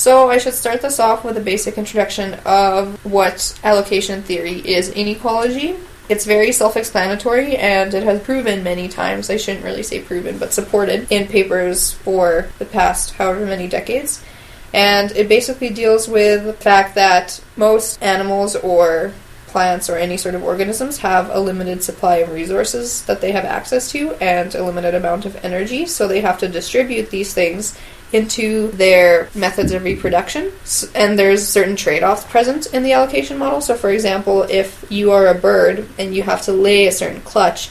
[0.00, 4.88] So, I should start this off with a basic introduction of what allocation theory is
[4.88, 5.76] in ecology
[6.08, 10.38] it's very self explanatory and it has proven many times, I shouldn't really say proven,
[10.38, 14.24] but supported in papers for the past however many decades.
[14.72, 19.12] And it basically deals with the fact that most animals or
[19.48, 23.44] plants or any sort of organisms have a limited supply of resources that they have
[23.44, 27.78] access to and a limited amount of energy, so they have to distribute these things
[28.12, 30.52] into their methods of reproduction.
[30.94, 33.60] And there's certain trade offs present in the allocation model.
[33.60, 37.20] So, for example, if you are a bird and you have to lay a certain
[37.20, 37.70] clutch,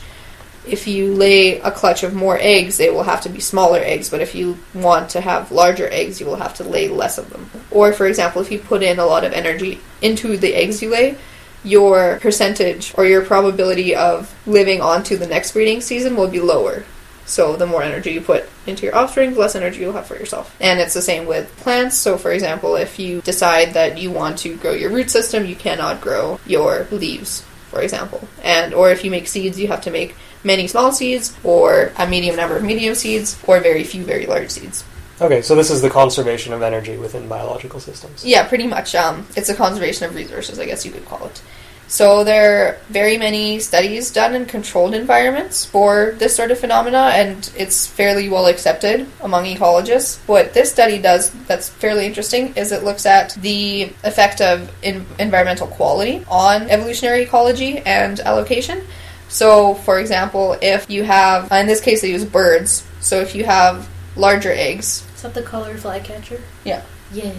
[0.67, 4.09] if you lay a clutch of more eggs, they will have to be smaller eggs,
[4.09, 7.29] but if you want to have larger eggs, you will have to lay less of
[7.31, 7.49] them.
[7.71, 10.89] Or, for example, if you put in a lot of energy into the eggs you
[10.89, 11.17] lay,
[11.63, 16.39] your percentage or your probability of living on to the next breeding season will be
[16.39, 16.83] lower.
[17.29, 20.15] So the more energy you put into your offspring, the less energy you'll have for
[20.15, 20.55] yourself.
[20.59, 21.95] And it's the same with plants.
[21.95, 25.55] So for example, if you decide that you want to grow your root system, you
[25.55, 28.27] cannot grow your leaves, for example.
[28.43, 32.07] And or if you make seeds, you have to make many small seeds or a
[32.07, 34.83] medium number of medium seeds or very few very large seeds.
[35.21, 38.25] Okay, so this is the conservation of energy within biological systems.
[38.25, 38.95] Yeah, pretty much.
[38.95, 41.41] Um, it's a conservation of resources, I guess you could call it.
[41.89, 47.09] So there are very many studies done in controlled environments for this sort of phenomena,
[47.15, 50.19] and it's fairly well accepted among ecologists.
[50.27, 55.07] What this study does that's fairly interesting is it looks at the effect of in-
[55.17, 58.85] environmental quality on evolutionary ecology and allocation.
[59.27, 62.85] So, for example, if you have, in this case, they use birds.
[62.99, 66.39] So if you have larger eggs, Is that the collared flycatcher?
[66.63, 66.83] Yeah.
[67.13, 67.33] Yay.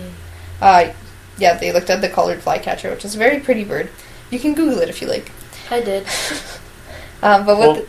[0.60, 0.92] uh,
[1.38, 3.88] yeah, they looked at the collared flycatcher, which is a very pretty bird.
[4.30, 5.30] You can Google it if you like.
[5.70, 6.06] I did.
[7.22, 7.84] Um, but what Well,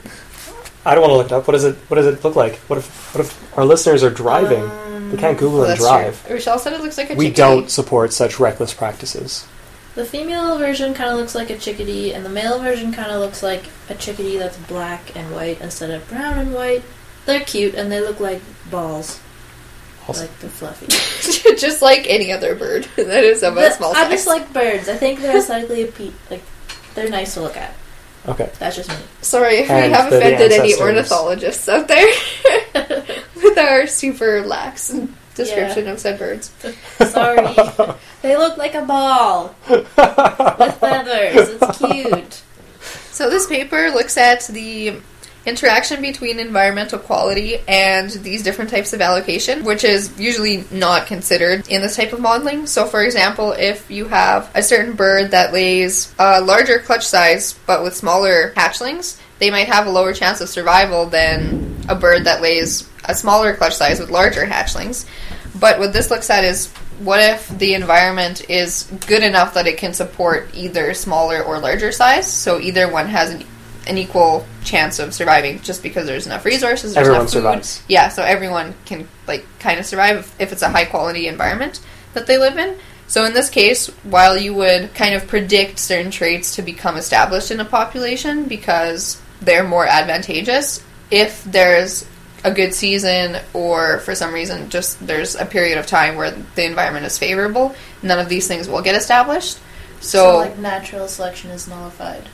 [0.85, 1.47] I don't want to look it up.
[1.47, 2.57] What does it What does it look like?
[2.67, 4.63] What if What if our listeners are driving?
[4.69, 6.25] Um, they can't Google well, and drive.
[6.27, 6.35] true.
[6.35, 7.37] Rachelle said it looks like a We chickadee.
[7.37, 9.47] don't support such reckless practices.
[9.95, 13.21] The female version kind of looks like a chickadee, and the male version kind of
[13.21, 16.83] looks like a chickadee that's black and white instead of brown and white.
[17.25, 19.21] They're cute, and they look like balls.
[20.11, 21.55] Also- like the fluffy.
[21.57, 24.11] just like any other bird that is of a But small I size.
[24.11, 24.87] just like birds.
[24.89, 26.43] I think they're aesthetically appe- like
[26.95, 27.73] they're nice to look at.
[28.27, 28.51] Okay.
[28.59, 28.95] That's just me.
[29.21, 32.05] Sorry if we have offended any ornithologists out there
[33.35, 34.93] with our super lax
[35.33, 36.51] description of said birds.
[37.09, 37.37] Sorry,
[38.21, 41.49] they look like a ball with feathers.
[41.61, 42.41] It's cute.
[43.11, 44.97] So this paper looks at the
[45.45, 51.67] interaction between environmental quality and these different types of allocation, which is usually not considered
[51.67, 52.67] in this type of modeling.
[52.67, 57.53] So, for example, if you have a certain bird that lays a larger clutch size
[57.65, 62.25] but with smaller hatchlings, they might have a lower chance of survival than a bird
[62.25, 65.07] that lays a smaller clutch size with larger hatchlings.
[65.59, 69.77] But what this looks at is what if the environment is good enough that it
[69.77, 72.31] can support either smaller or larger size?
[72.31, 73.43] So either one has an,
[73.87, 77.39] an equal chance of surviving just because there's enough resources, there's Everyone enough food.
[77.39, 77.83] survives.
[77.87, 81.79] Yeah, so everyone can like kind of survive if, if it's a high quality environment
[82.13, 82.77] that they live in.
[83.07, 87.51] So in this case, while you would kind of predict certain traits to become established
[87.51, 92.07] in a population because they're more advantageous, if there's
[92.43, 96.65] a good season or for some reason just there's a period of time where the
[96.65, 99.59] environment is favorable, none of these things will get established.
[99.99, 102.27] So, like natural selection is nullified.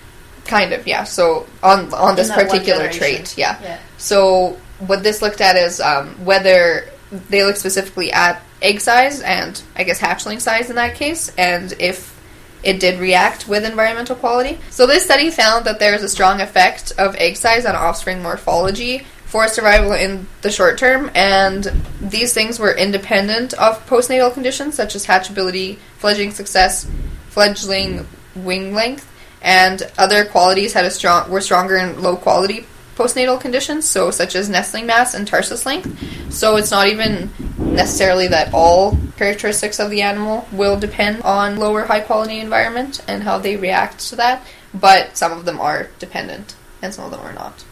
[0.47, 1.03] Kind of, yeah.
[1.03, 3.59] So on on this In that one particular trait, yeah.
[3.61, 3.79] Yeah.
[3.97, 6.89] So what this looked at is um, whether
[7.29, 11.73] they look specifically at egg size and I guess hatchling size in that case, and
[11.79, 12.15] if
[12.63, 14.59] it did react with environmental quality.
[14.71, 18.21] So this study found that there is a strong effect of egg size on offspring
[18.21, 24.75] morphology for survival in the short term, and these things were independent of postnatal conditions
[24.75, 26.89] such as hatchability, fledgling success,
[27.29, 29.09] fledgling wing length,
[29.41, 32.65] and other qualities had a strong were stronger in low quality
[32.97, 36.33] postnatal conditions, so such as nestling mass and tarsus length.
[36.33, 41.85] So it's not even necessarily that all characteristics of the animal will depend on lower
[41.85, 46.55] high quality environment and how they react to that, but some of them are dependent
[46.81, 47.63] and some of them are not.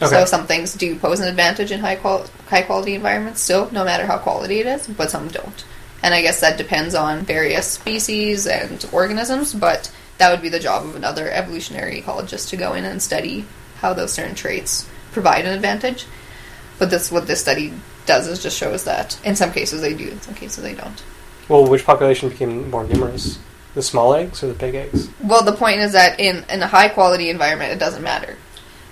[0.00, 0.10] Okay.
[0.10, 3.84] So some things do pose an advantage in high qual- high quality environments still, no
[3.84, 5.64] matter how quality it is, but some don't.
[6.02, 10.58] And I guess that depends on various species and organisms, but that would be the
[10.60, 13.44] job of another evolutionary ecologist to go in and study
[13.80, 16.06] how those certain traits provide an advantage.
[16.78, 17.72] But this what this study
[18.06, 21.02] does is just shows that in some cases they do, in some cases they don't.
[21.48, 23.38] Well, which population became more numerous?
[23.74, 25.08] The small eggs or the big eggs?
[25.22, 28.36] Well, the point is that in, in a high quality environment, it doesn't matter.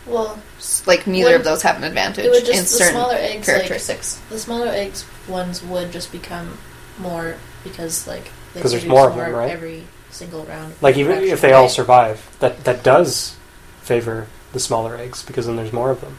[0.06, 0.38] Well,
[0.86, 3.48] Like neither of those have an advantage it would just in the certain smaller eggs
[3.48, 4.20] like characteristics.
[4.30, 6.58] the smaller eggs ones would just become
[6.98, 9.50] more because like they 'Cause there's produce more of them, right?
[9.50, 9.82] every
[10.16, 10.74] single round.
[10.81, 13.37] Like even if reproduction, they all survive, that that does
[13.83, 16.16] favor the smaller eggs because then there's more of them.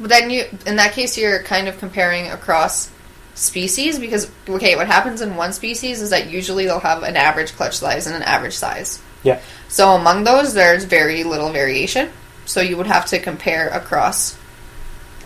[0.00, 2.90] But then you, in that case, you're kind of comparing across
[3.34, 7.52] species because okay, what happens in one species is that usually they'll have an average
[7.52, 9.00] clutch size and an average size.
[9.22, 9.40] Yeah.
[9.68, 12.10] So among those, there's very little variation.
[12.46, 14.38] So you would have to compare across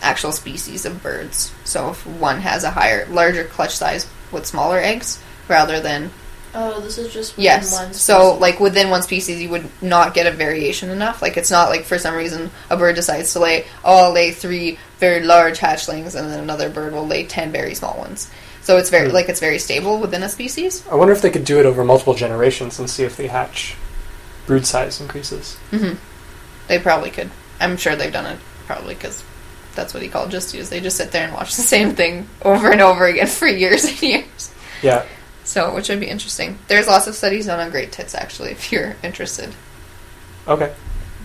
[0.00, 1.52] actual species of birds.
[1.64, 6.10] So if one has a higher, larger clutch size with smaller eggs, rather than
[6.54, 7.72] Oh, this is just within Yes.
[7.72, 11.22] One So, like within one species, you would not get a variation enough.
[11.22, 14.32] Like it's not like for some reason a bird decides to lay, oh, I'll lay
[14.32, 18.30] three very large hatchlings, and then another bird will lay ten very small ones.
[18.62, 19.14] So it's very Hmm.
[19.14, 20.84] like it's very stable within a species.
[20.90, 23.74] I wonder if they could do it over multiple generations and see if the hatch
[24.46, 25.54] brood size increases.
[25.70, 25.94] hmm
[26.68, 27.30] They probably could.
[27.60, 29.22] I'm sure they've done it probably because
[29.74, 30.68] that's what ecologists use.
[30.68, 33.84] They just sit there and watch the same thing over and over again for years
[33.84, 34.50] and years.
[34.82, 35.04] Yeah.
[35.44, 36.58] So, which would be interesting.
[36.68, 39.54] There's lots of studies done on great tits, actually, if you're interested.
[40.46, 40.72] Okay.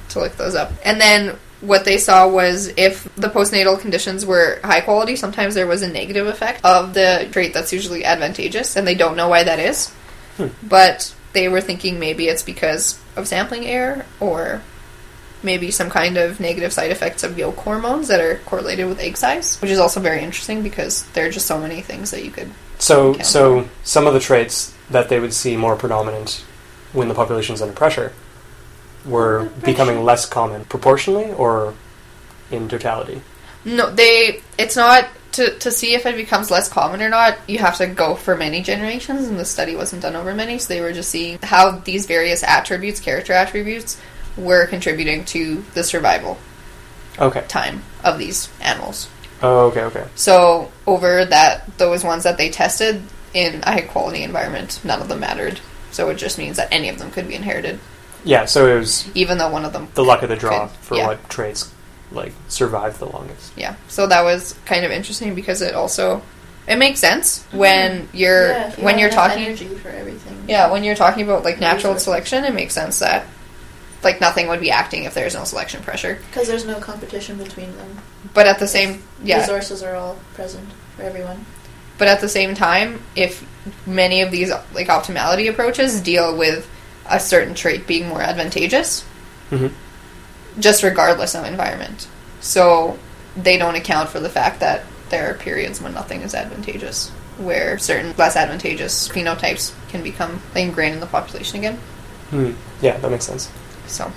[0.09, 0.71] to look those up.
[0.85, 5.65] And then what they saw was if the postnatal conditions were high quality, sometimes there
[5.65, 9.43] was a negative effect of the trait that's usually advantageous, and they don't know why
[9.43, 9.89] that is.
[10.37, 10.47] Hmm.
[10.61, 14.61] But they were thinking maybe it's because of sampling error or
[15.43, 19.17] maybe some kind of negative side effects of yolk hormones that are correlated with egg
[19.17, 22.31] size, which is also very interesting because there are just so many things that you
[22.31, 22.51] could.
[22.79, 26.43] So so some of the traits that they would see more predominant
[26.93, 28.13] when the population is under pressure
[29.05, 29.65] were Under pressure.
[29.65, 31.73] becoming less common proportionally or
[32.51, 33.21] in totality.
[33.65, 34.41] No, they.
[34.57, 37.37] It's not to to see if it becomes less common or not.
[37.47, 40.73] You have to go for many generations, and the study wasn't done over many, so
[40.73, 43.99] they were just seeing how these various attributes, character attributes,
[44.37, 46.37] were contributing to the survival
[47.19, 47.43] Okay.
[47.47, 49.09] time of these animals.
[49.41, 50.05] Oh, okay, okay.
[50.15, 53.01] So over that, those ones that they tested
[53.33, 55.59] in a high quality environment, none of them mattered.
[55.91, 57.79] So it just means that any of them could be inherited,
[58.23, 60.77] Yeah, so it was even though one of them the luck of the draw Could-
[60.77, 61.07] for yeah.
[61.07, 61.71] what traits
[62.11, 63.51] like survived the longest.
[63.57, 66.21] yeah so that was kind of interesting because it also
[66.67, 67.57] it makes sense mm-hmm.
[67.57, 70.37] when you're Yeah, you when you're talking energy for everything.
[70.47, 72.03] Yeah, when you're talking about like natural Resources.
[72.03, 73.25] selection, it makes sense that
[74.03, 76.19] like nothing would be acting if there's no selection pressure.
[76.29, 77.97] Because there's no competition between them.
[78.37, 81.43] But at the same yeah, Resources are all present for everyone.
[81.97, 83.43] but at the same time, if
[83.87, 86.69] many of these like optimality approaches deal with
[87.09, 89.03] a certain trait being more advantageous,
[89.49, 89.71] Mhm.
[90.59, 92.05] just regardless of environment.
[92.39, 92.99] So
[93.35, 97.79] they don't account for the fact that there are periods when nothing is advantageous, where
[97.79, 101.79] certain less advantageous phenotypes can become ingrained in the population again.
[102.29, 102.51] Hmm.
[102.81, 103.49] Yeah, that makes sense.
[103.87, 104.11] So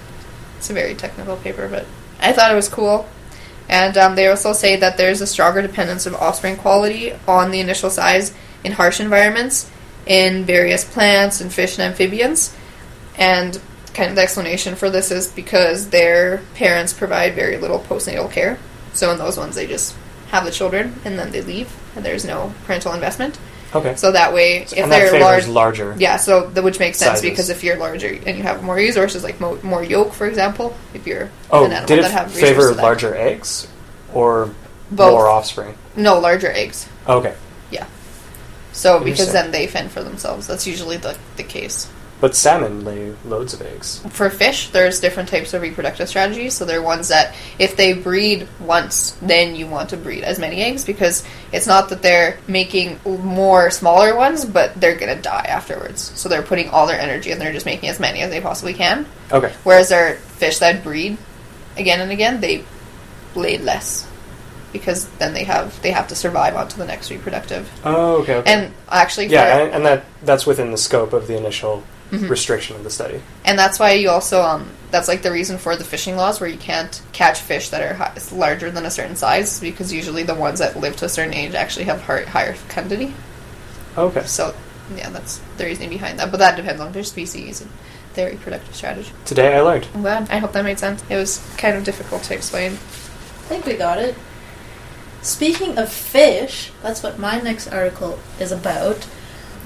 [0.59, 1.87] it's a very technical paper, but
[2.21, 3.07] I thought it was cool.
[3.71, 7.61] And um, they also say that there's a stronger dependence of offspring quality on the
[7.61, 9.71] initial size in harsh environments
[10.07, 12.55] in various plants and fish and amphibians.
[13.17, 13.61] And
[13.95, 18.59] kind of the explanation for this is because their parents provide very little postnatal care.
[18.93, 19.95] So in those ones, they just
[20.31, 23.39] have the children and then they leave, and there's no parental investment.
[23.75, 23.95] Okay.
[23.97, 25.95] So that way, if and they're large, larger.
[25.99, 27.23] yeah, so which makes sense Sizes.
[27.31, 30.77] because if you're larger and you have more resources, like mo- more yolk, for example,
[30.93, 33.69] if you're Oh, an animal did it that have favor resources that- larger eggs
[34.13, 34.51] or
[34.91, 35.13] Both.
[35.13, 35.75] more offspring?
[35.95, 36.87] No, larger eggs.
[37.09, 37.35] Okay.
[37.71, 37.87] Yeah.
[38.73, 40.47] So because then they fend for themselves.
[40.49, 41.87] That's usually the the case.
[42.21, 44.01] But salmon lay loads of eggs.
[44.11, 46.55] For fish, there's different types of reproductive strategies.
[46.55, 50.39] So there are ones that if they breed once, then you want to breed as
[50.39, 55.47] many eggs because it's not that they're making more smaller ones, but they're gonna die
[55.49, 56.13] afterwards.
[56.15, 58.75] So they're putting all their energy and they're just making as many as they possibly
[58.75, 59.07] can.
[59.33, 59.53] Okay.
[59.65, 61.17] Whereas there are fish that breed
[61.77, 62.65] again and again, they
[63.35, 64.07] lay less
[64.73, 67.71] because then they have they have to survive onto the next reproductive.
[67.85, 68.37] Oh, okay.
[68.37, 68.53] okay.
[68.53, 72.29] And actually, yeah, and, and that that's within the scope of the initial Mhm.
[72.29, 73.21] restriction of the study.
[73.45, 76.51] and that's why you also um that's like the reason for the fishing laws where
[76.51, 80.35] you can't catch fish that are hi- larger than a certain size because usually the
[80.35, 83.15] ones that live to a certain age actually have higher, higher fecundity.
[83.97, 84.25] Okay.
[84.27, 84.53] So
[84.97, 86.33] yeah, that's the reasoning behind that.
[86.33, 87.71] But that depends on their species and
[88.15, 89.13] their reproductive strategy.
[89.25, 89.87] Today I learned.
[89.95, 90.29] I'm glad.
[90.31, 91.05] I hope that made sense.
[91.09, 92.73] It was kind of difficult to explain.
[92.73, 94.17] I think we got it.
[95.23, 99.07] Speaking of fish, that's what my next article is about.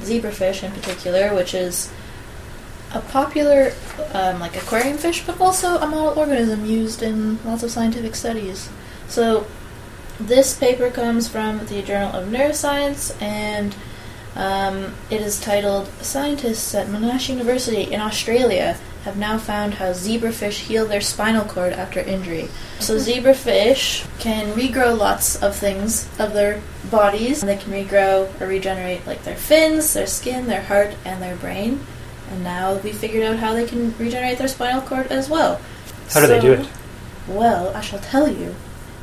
[0.03, 1.91] Zebrafish in particular, which is
[2.95, 3.73] a popular
[4.13, 8.71] um, like aquarium fish, but also a model organism used in lots of scientific studies.
[9.09, 9.47] So
[10.19, 13.75] this paper comes from the Journal of Neuroscience, and
[14.37, 20.61] um, it is titled "Scientists at Monash University in Australia have now found how zebrafish
[20.61, 26.61] heal their spinal cord after injury." So zebrafish can regrow lots of things of their
[26.91, 27.41] bodies.
[27.41, 31.81] They can regrow or regenerate like their fins, their skin, their heart, and their brain.
[32.35, 35.61] And now we figured out how they can regenerate their spinal cord as well.
[36.11, 36.69] How do they do it?
[37.29, 38.57] Well, I shall tell you.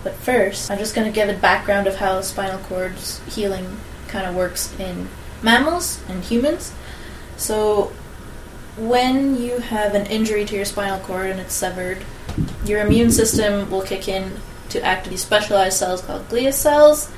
[0.04, 2.96] But first, I'm just going to give a background of how spinal cord
[3.30, 3.78] healing
[4.10, 5.08] kind of works in
[5.42, 6.74] mammals and humans.
[7.38, 7.94] So,
[8.78, 12.04] when you have an injury to your spinal cord and it's severed,
[12.66, 14.34] your immune system will kick in
[14.70, 17.10] to activate these specialized cells called glia cells.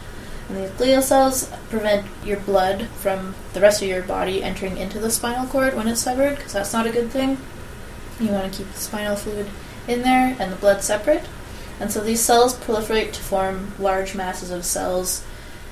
[0.49, 4.99] And these glial cells prevent your blood from the rest of your body entering into
[4.99, 7.37] the spinal cord when it's severed, because that's not a good thing.
[8.19, 9.47] You want to keep the spinal fluid
[9.87, 11.25] in there and the blood separate.
[11.79, 15.23] And so these cells proliferate to form large masses of cells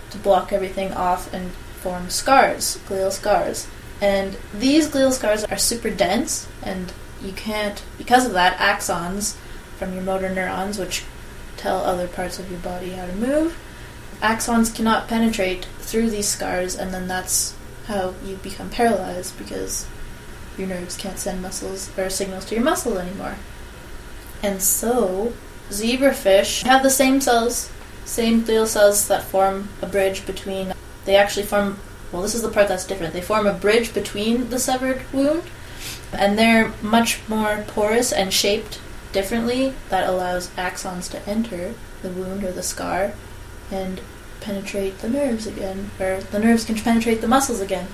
[0.09, 3.67] to block everything off and form scars, glial scars.
[4.01, 9.35] And these glial scars are super dense, and you can't, because of that, axons
[9.77, 11.03] from your motor neurons, which
[11.57, 13.57] tell other parts of your body how to move,
[14.21, 17.55] axons cannot penetrate through these scars, and then that's
[17.87, 19.87] how you become paralyzed because
[20.57, 23.35] your nerves can't send muscles or signals to your muscle anymore.
[24.43, 25.33] And so,
[25.69, 27.71] zebrafish have the same cells,
[28.05, 30.73] same glial cells that form a bridge between.
[31.05, 31.79] They actually form.
[32.11, 33.13] Well, this is the part that's different.
[33.13, 35.43] They form a bridge between the severed wound,
[36.11, 38.79] and they're much more porous and shaped
[39.13, 39.73] differently.
[39.89, 43.13] That allows axons to enter the wound or the scar
[43.71, 44.01] and
[44.41, 47.87] penetrate the nerves again, or the nerves can penetrate the muscles again,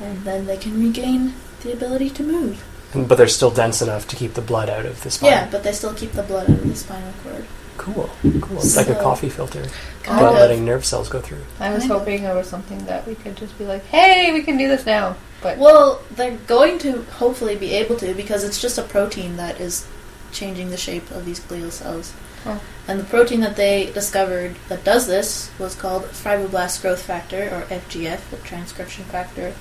[0.00, 2.64] and then they can regain the ability to move.
[2.94, 5.30] But they're still dense enough to keep the blood out of the spine.
[5.30, 7.44] Yeah, but they still keep the blood out of the spinal cord.
[7.76, 8.08] Cool.
[8.40, 8.58] Cool.
[8.58, 9.66] It's like a coffee filter,
[10.04, 10.34] Kind but of.
[10.34, 11.42] letting nerve cells go through.
[11.58, 14.42] I was Kind hoping there was something that we could just be like, "Hey, we
[14.42, 18.60] can do this now." But Well, they're going to hopefully be able to because it's
[18.62, 19.86] just a protein that is
[20.32, 22.12] changing the shape of these glial cells.
[22.46, 22.60] Oh.
[22.86, 27.62] And the protein that they discovered that does this was called fibroblast growth factor, or
[27.74, 29.54] FGF, the transcription factor.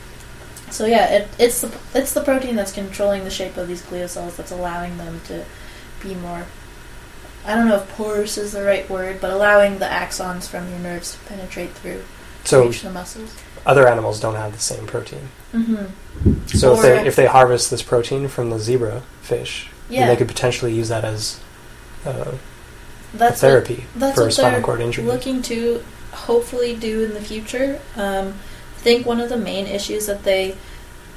[0.69, 4.09] So yeah, it, it's the it's the protein that's controlling the shape of these glial
[4.09, 5.45] cells that's allowing them to
[6.01, 6.45] be more.
[7.45, 10.79] I don't know if porous is the right word, but allowing the axons from your
[10.79, 12.03] nerves to penetrate through.
[12.43, 13.35] So reach the muscles.
[13.65, 15.29] other animals don't have the same protein.
[15.53, 16.45] Mm-hmm.
[16.47, 20.15] So if they if they harvest this protein from the zebra fish, then Yeah, they
[20.15, 21.39] could potentially use that as
[22.05, 22.33] uh,
[23.13, 25.05] a that's what, therapy that's for what spinal cord injury.
[25.05, 27.79] looking to hopefully do in the future.
[27.95, 28.29] Um,
[28.77, 30.55] I think one of the main issues that they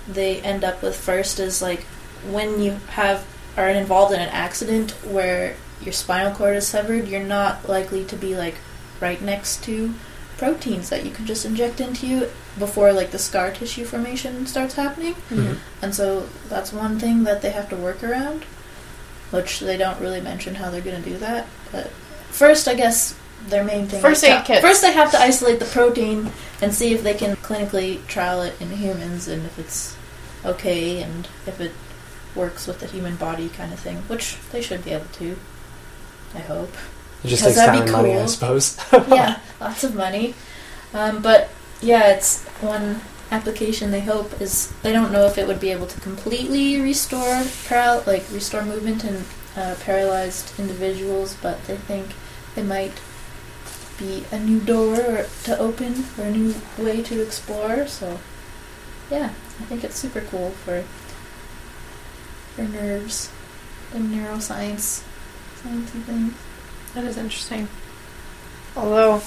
[0.09, 1.83] they end up with first is like
[2.31, 3.27] when you have
[3.57, 8.17] are involved in an accident where your spinal cord is severed, you're not likely to
[8.17, 8.57] be like
[9.01, 9.93] right next to
[10.39, 12.29] proteins that you can just inject into you
[12.59, 15.15] before like the scar tissue formation starts happening.
[15.31, 15.57] Mhm.
[15.83, 18.45] And so that's one thing that they have to work around,
[19.31, 21.47] which they don't really mention how they're going to do that.
[21.73, 21.89] But
[22.31, 23.19] first, I guess
[23.49, 26.75] their main thing First is aid to- First, they have to isolate the protein and
[26.75, 29.97] see if they can clinically trial it in humans and if it's
[30.45, 31.73] okay and if it
[32.35, 33.97] works with the human body, kind of thing.
[34.09, 35.37] Which they should be able to.
[36.35, 36.75] I hope.
[37.25, 38.29] It just Because takes that'd time be and money, I cool.
[38.29, 38.79] suppose.
[39.09, 40.35] yeah, lots of money.
[40.93, 41.49] Um, but
[41.81, 43.01] yeah, it's one
[43.31, 47.43] application they hope is they don't know if it would be able to completely restore
[47.69, 49.25] paral- like restore movement in
[49.57, 52.09] uh, paralyzed individuals, but they think
[52.57, 53.01] it might
[53.99, 57.87] be a new door to open or a new way to explore.
[57.87, 58.19] So
[59.11, 60.85] yeah, I think it's super cool for
[62.55, 63.31] for nerves
[63.93, 65.03] and neuroscience,
[65.63, 66.35] sciencey things.
[66.95, 67.69] That is interesting.
[68.75, 69.19] Although,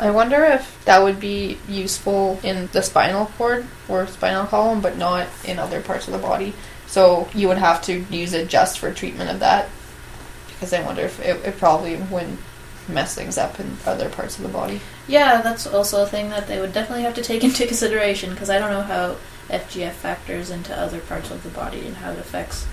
[0.00, 4.96] I wonder if that would be useful in the spinal cord or spinal column, but
[4.96, 6.54] not in other parts of the body.
[6.86, 9.68] So you would have to use it just for treatment of that.
[10.48, 12.40] Because I wonder if it, it probably wouldn't
[12.88, 14.80] mess things up in other parts of the body.
[15.06, 18.50] Yeah, that's also a thing that they would definitely have to take into consideration because
[18.50, 19.16] I don't know how
[19.50, 22.66] FGF factors into other parts of the body and how it affects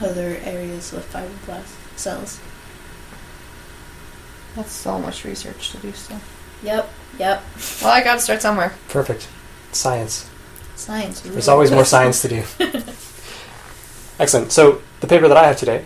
[0.00, 2.40] other areas of fibroblast cells.
[4.56, 6.20] That's so much research to do still.
[6.62, 6.88] Yep,
[7.18, 7.42] yep.
[7.82, 8.72] Well, I gotta start somewhere.
[8.88, 9.28] Perfect.
[9.72, 10.28] Science.
[10.76, 11.20] Science.
[11.20, 12.42] There's always more science to do.
[14.18, 14.52] Excellent.
[14.52, 15.84] So the paper that I have today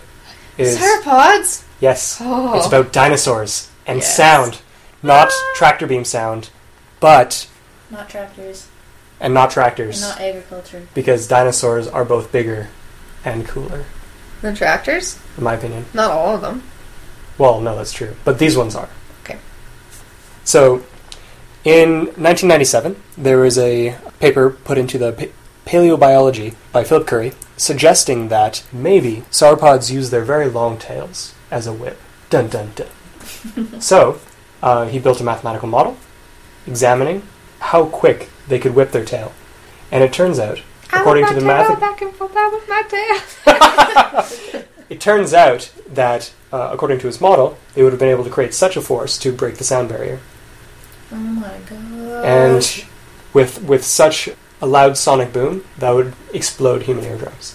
[0.59, 1.63] is Sauropods!
[1.81, 2.57] yes, Oh.
[2.57, 4.17] it's about dinosaurs and Yes.
[4.17, 4.59] sound,
[5.03, 6.51] not tractor beam sound,
[7.01, 7.47] but
[7.91, 8.67] Not tractors
[9.21, 10.83] and not and tractors not agriculture.
[10.95, 12.69] because dinosaurs are both bigger
[13.25, 13.85] and cooler,
[14.43, 15.19] The tractors?
[15.39, 15.87] in my opinion.
[15.95, 16.63] Not all of them.
[17.39, 18.89] Well, no, that's true, but these ones are.
[19.23, 19.39] Okay.
[20.45, 20.85] So,
[21.65, 28.29] in 1997, there was a paper put into the pa- Paleobiology by Philip Currie suggesting
[28.29, 31.99] that maybe sauropods use their very long tails as a whip.
[32.31, 33.81] Dun dun dun.
[33.81, 34.21] so,
[34.63, 35.97] uh, he built a mathematical model
[36.67, 37.23] examining
[37.61, 39.33] how quick they could whip their tail.
[39.91, 40.61] And it turns out,
[40.93, 44.63] according to the math, back and forth with my tail.
[44.89, 48.31] it turns out that, uh, according to his model, they would have been able to
[48.31, 50.21] create such a force to break the sound barrier.
[51.13, 52.25] Oh my god.
[52.25, 52.85] and
[53.33, 54.29] with with such
[54.63, 57.55] a loud sonic boom that would explode human eardrums.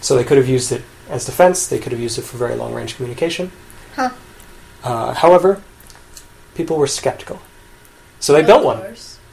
[0.00, 1.66] So they could have used it as defense.
[1.66, 3.50] They could have used it for very long range communication.
[3.94, 4.10] Huh.
[4.84, 5.62] Uh, however,
[6.54, 7.40] people were skeptical,
[8.20, 8.80] so they built one.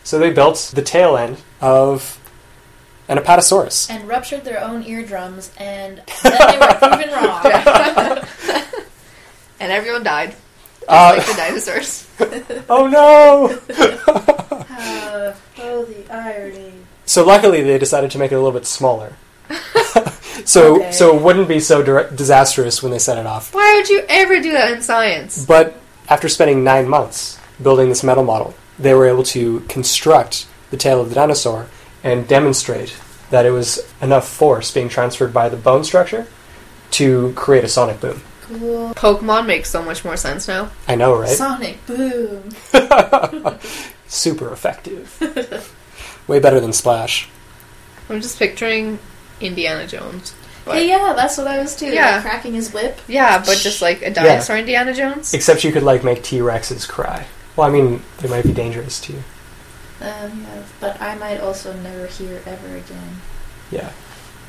[0.05, 2.19] So they built the tail end of
[3.07, 3.89] an apatosaurus.
[3.89, 7.45] And ruptured their own eardrums, and then they were proven wrong.
[9.59, 10.29] and everyone died.
[10.31, 12.07] Just Uh, like the dinosaurs.
[12.69, 13.57] oh no!
[14.69, 16.73] Uh, oh, the irony.
[17.05, 19.13] So luckily, they decided to make it a little bit smaller.
[20.45, 20.91] so Okay.
[20.91, 23.53] so it wouldn't be so dir- disastrous when they set it off.
[23.53, 25.45] Why would you ever do that in science?
[25.45, 25.75] But
[26.09, 30.99] after spending nine months building this metal model, they were able to construct the tail
[30.99, 31.67] of the dinosaur
[32.03, 32.95] and demonstrate
[33.29, 36.27] that it was enough force being transferred by the bone structure
[36.91, 38.21] to create a sonic boom.
[38.41, 38.93] Cool.
[38.93, 40.69] Pokemon makes so much more sense now.
[40.87, 41.29] I know, right?
[41.29, 42.49] Sonic boom.
[44.07, 45.73] Super effective.
[46.27, 47.27] Way better than Splash.
[48.09, 48.99] I'm just picturing
[49.41, 50.35] Indiana Jones.
[50.65, 51.87] But- Hey, yeah, that's what I was too.
[51.87, 52.11] Yeah.
[52.15, 52.99] like cracking his whip.
[53.07, 55.33] Yeah, but just like a dinosaur Indiana Jones.
[55.33, 57.25] Except you could like make T Rexes cry.
[57.55, 59.23] Well, I mean, they might be dangerous to you.
[60.03, 60.45] Um,
[60.79, 63.21] but I might also never hear ever again.
[63.71, 63.91] Yeah.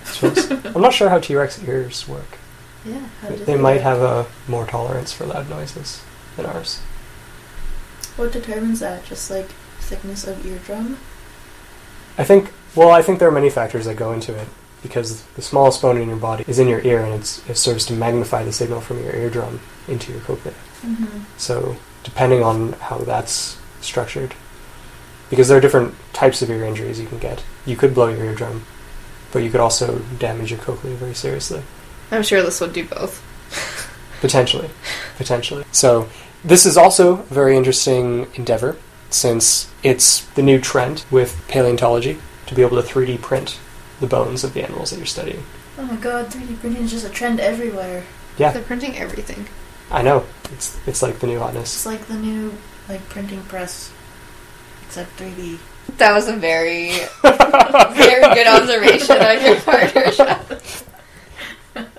[0.05, 0.51] Suppose.
[0.51, 2.39] I'm not sure how T Rex ears work.
[2.85, 3.83] Yeah, how does They might work?
[3.85, 6.03] have a more tolerance for loud noises
[6.37, 6.81] than ours.
[8.17, 9.05] What determines that?
[9.07, 9.49] Just like
[9.79, 10.99] thickness of eardrum.
[12.19, 12.53] I think.
[12.75, 14.49] Well, I think there are many factors that go into it
[14.83, 17.87] because the smallest bone in your body is in your ear, and it's, it serves
[17.87, 20.55] to magnify the signal from your eardrum into your cochlea.
[20.83, 21.21] Mm-hmm.
[21.39, 24.35] So, depending on how that's structured,
[25.35, 27.43] because there are different types of ear injuries you can get.
[27.67, 28.65] You could blow your eardrum,
[29.33, 31.61] but you could also damage your cochlea very seriously.
[32.13, 33.21] I'm sure this would do both.
[34.21, 34.71] Potentially.
[35.17, 35.65] Potentially.
[35.73, 36.09] So,
[36.45, 38.77] this is also a very interesting endeavor
[39.11, 43.59] since it's the new trend with paleontology to be able to 3D print
[43.99, 45.43] the bones of the animals that you're studying.
[45.79, 48.05] Oh my god, 3D printing is just a trend everywhere.
[48.39, 48.53] Yeah.
[48.53, 49.49] They're printing everything.
[49.91, 51.75] I know it's it's like the new hotness.
[51.75, 52.55] It's like the new
[52.89, 53.93] like printing press,
[54.99, 55.59] except 3D.
[55.99, 56.91] That was a very,
[57.23, 60.73] very good observation on your part, Risha.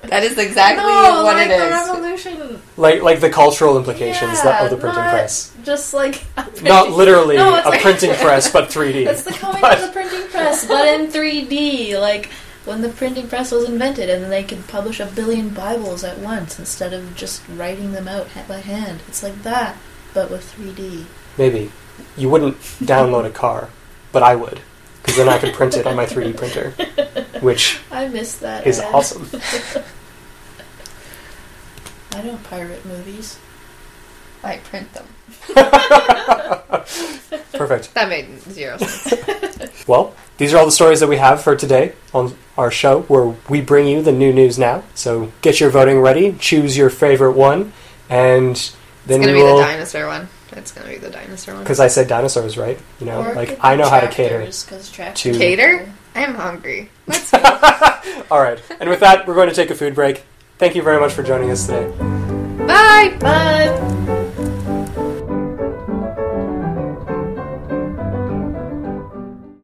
[0.04, 2.62] That is exactly no, what like it the revolution.
[2.78, 5.54] Like like the cultural implications that- of the printing not press.
[5.64, 9.06] Just like a printing- Not literally No, it's a like- printing press, but 3D.
[9.08, 12.00] It's the coming But- of the printing press, but in 3D.
[12.00, 12.28] Like
[12.64, 16.58] when the printing press was invented, and they could publish a billion Bibles at once
[16.60, 19.02] instead of just writing them out ha- by hand.
[19.10, 19.76] It's like that,
[20.14, 21.06] but with 3D.
[21.38, 21.72] Maybe
[22.18, 23.70] you wouldn't download a car,
[24.12, 24.60] but I would,
[25.02, 26.72] because then I could print it on my 3D printer,
[27.42, 28.66] which I miss that.
[28.68, 28.94] is Ed.
[28.94, 29.28] awesome.
[32.14, 33.38] I don't pirate movies.
[34.44, 35.06] I print them.
[37.54, 37.94] Perfect.
[37.94, 39.14] That made zero sense.
[39.88, 43.36] Well, these are all the stories that we have for today on our show, where
[43.50, 44.84] we bring you the new news now.
[44.96, 47.72] So get your voting ready, choose your favorite one,
[48.10, 48.76] and It's
[49.06, 49.60] then gonna we be the will.
[49.60, 50.28] dinosaur one.
[50.56, 51.64] It's gonna be the dinosaur one.
[51.64, 52.80] Because I said dinosaurs, right?
[53.00, 54.36] You know, Or it like be I know how to cater.
[54.38, 55.92] tractors, 'cause tractors to- Cater?
[56.16, 56.90] I'm hungry.
[57.08, 57.34] Let's
[58.32, 60.24] all right, and with that, we're going to take a food break.
[60.58, 61.92] Thank you very much for joining us today.
[62.66, 63.16] bye.
[63.20, 64.22] Bye.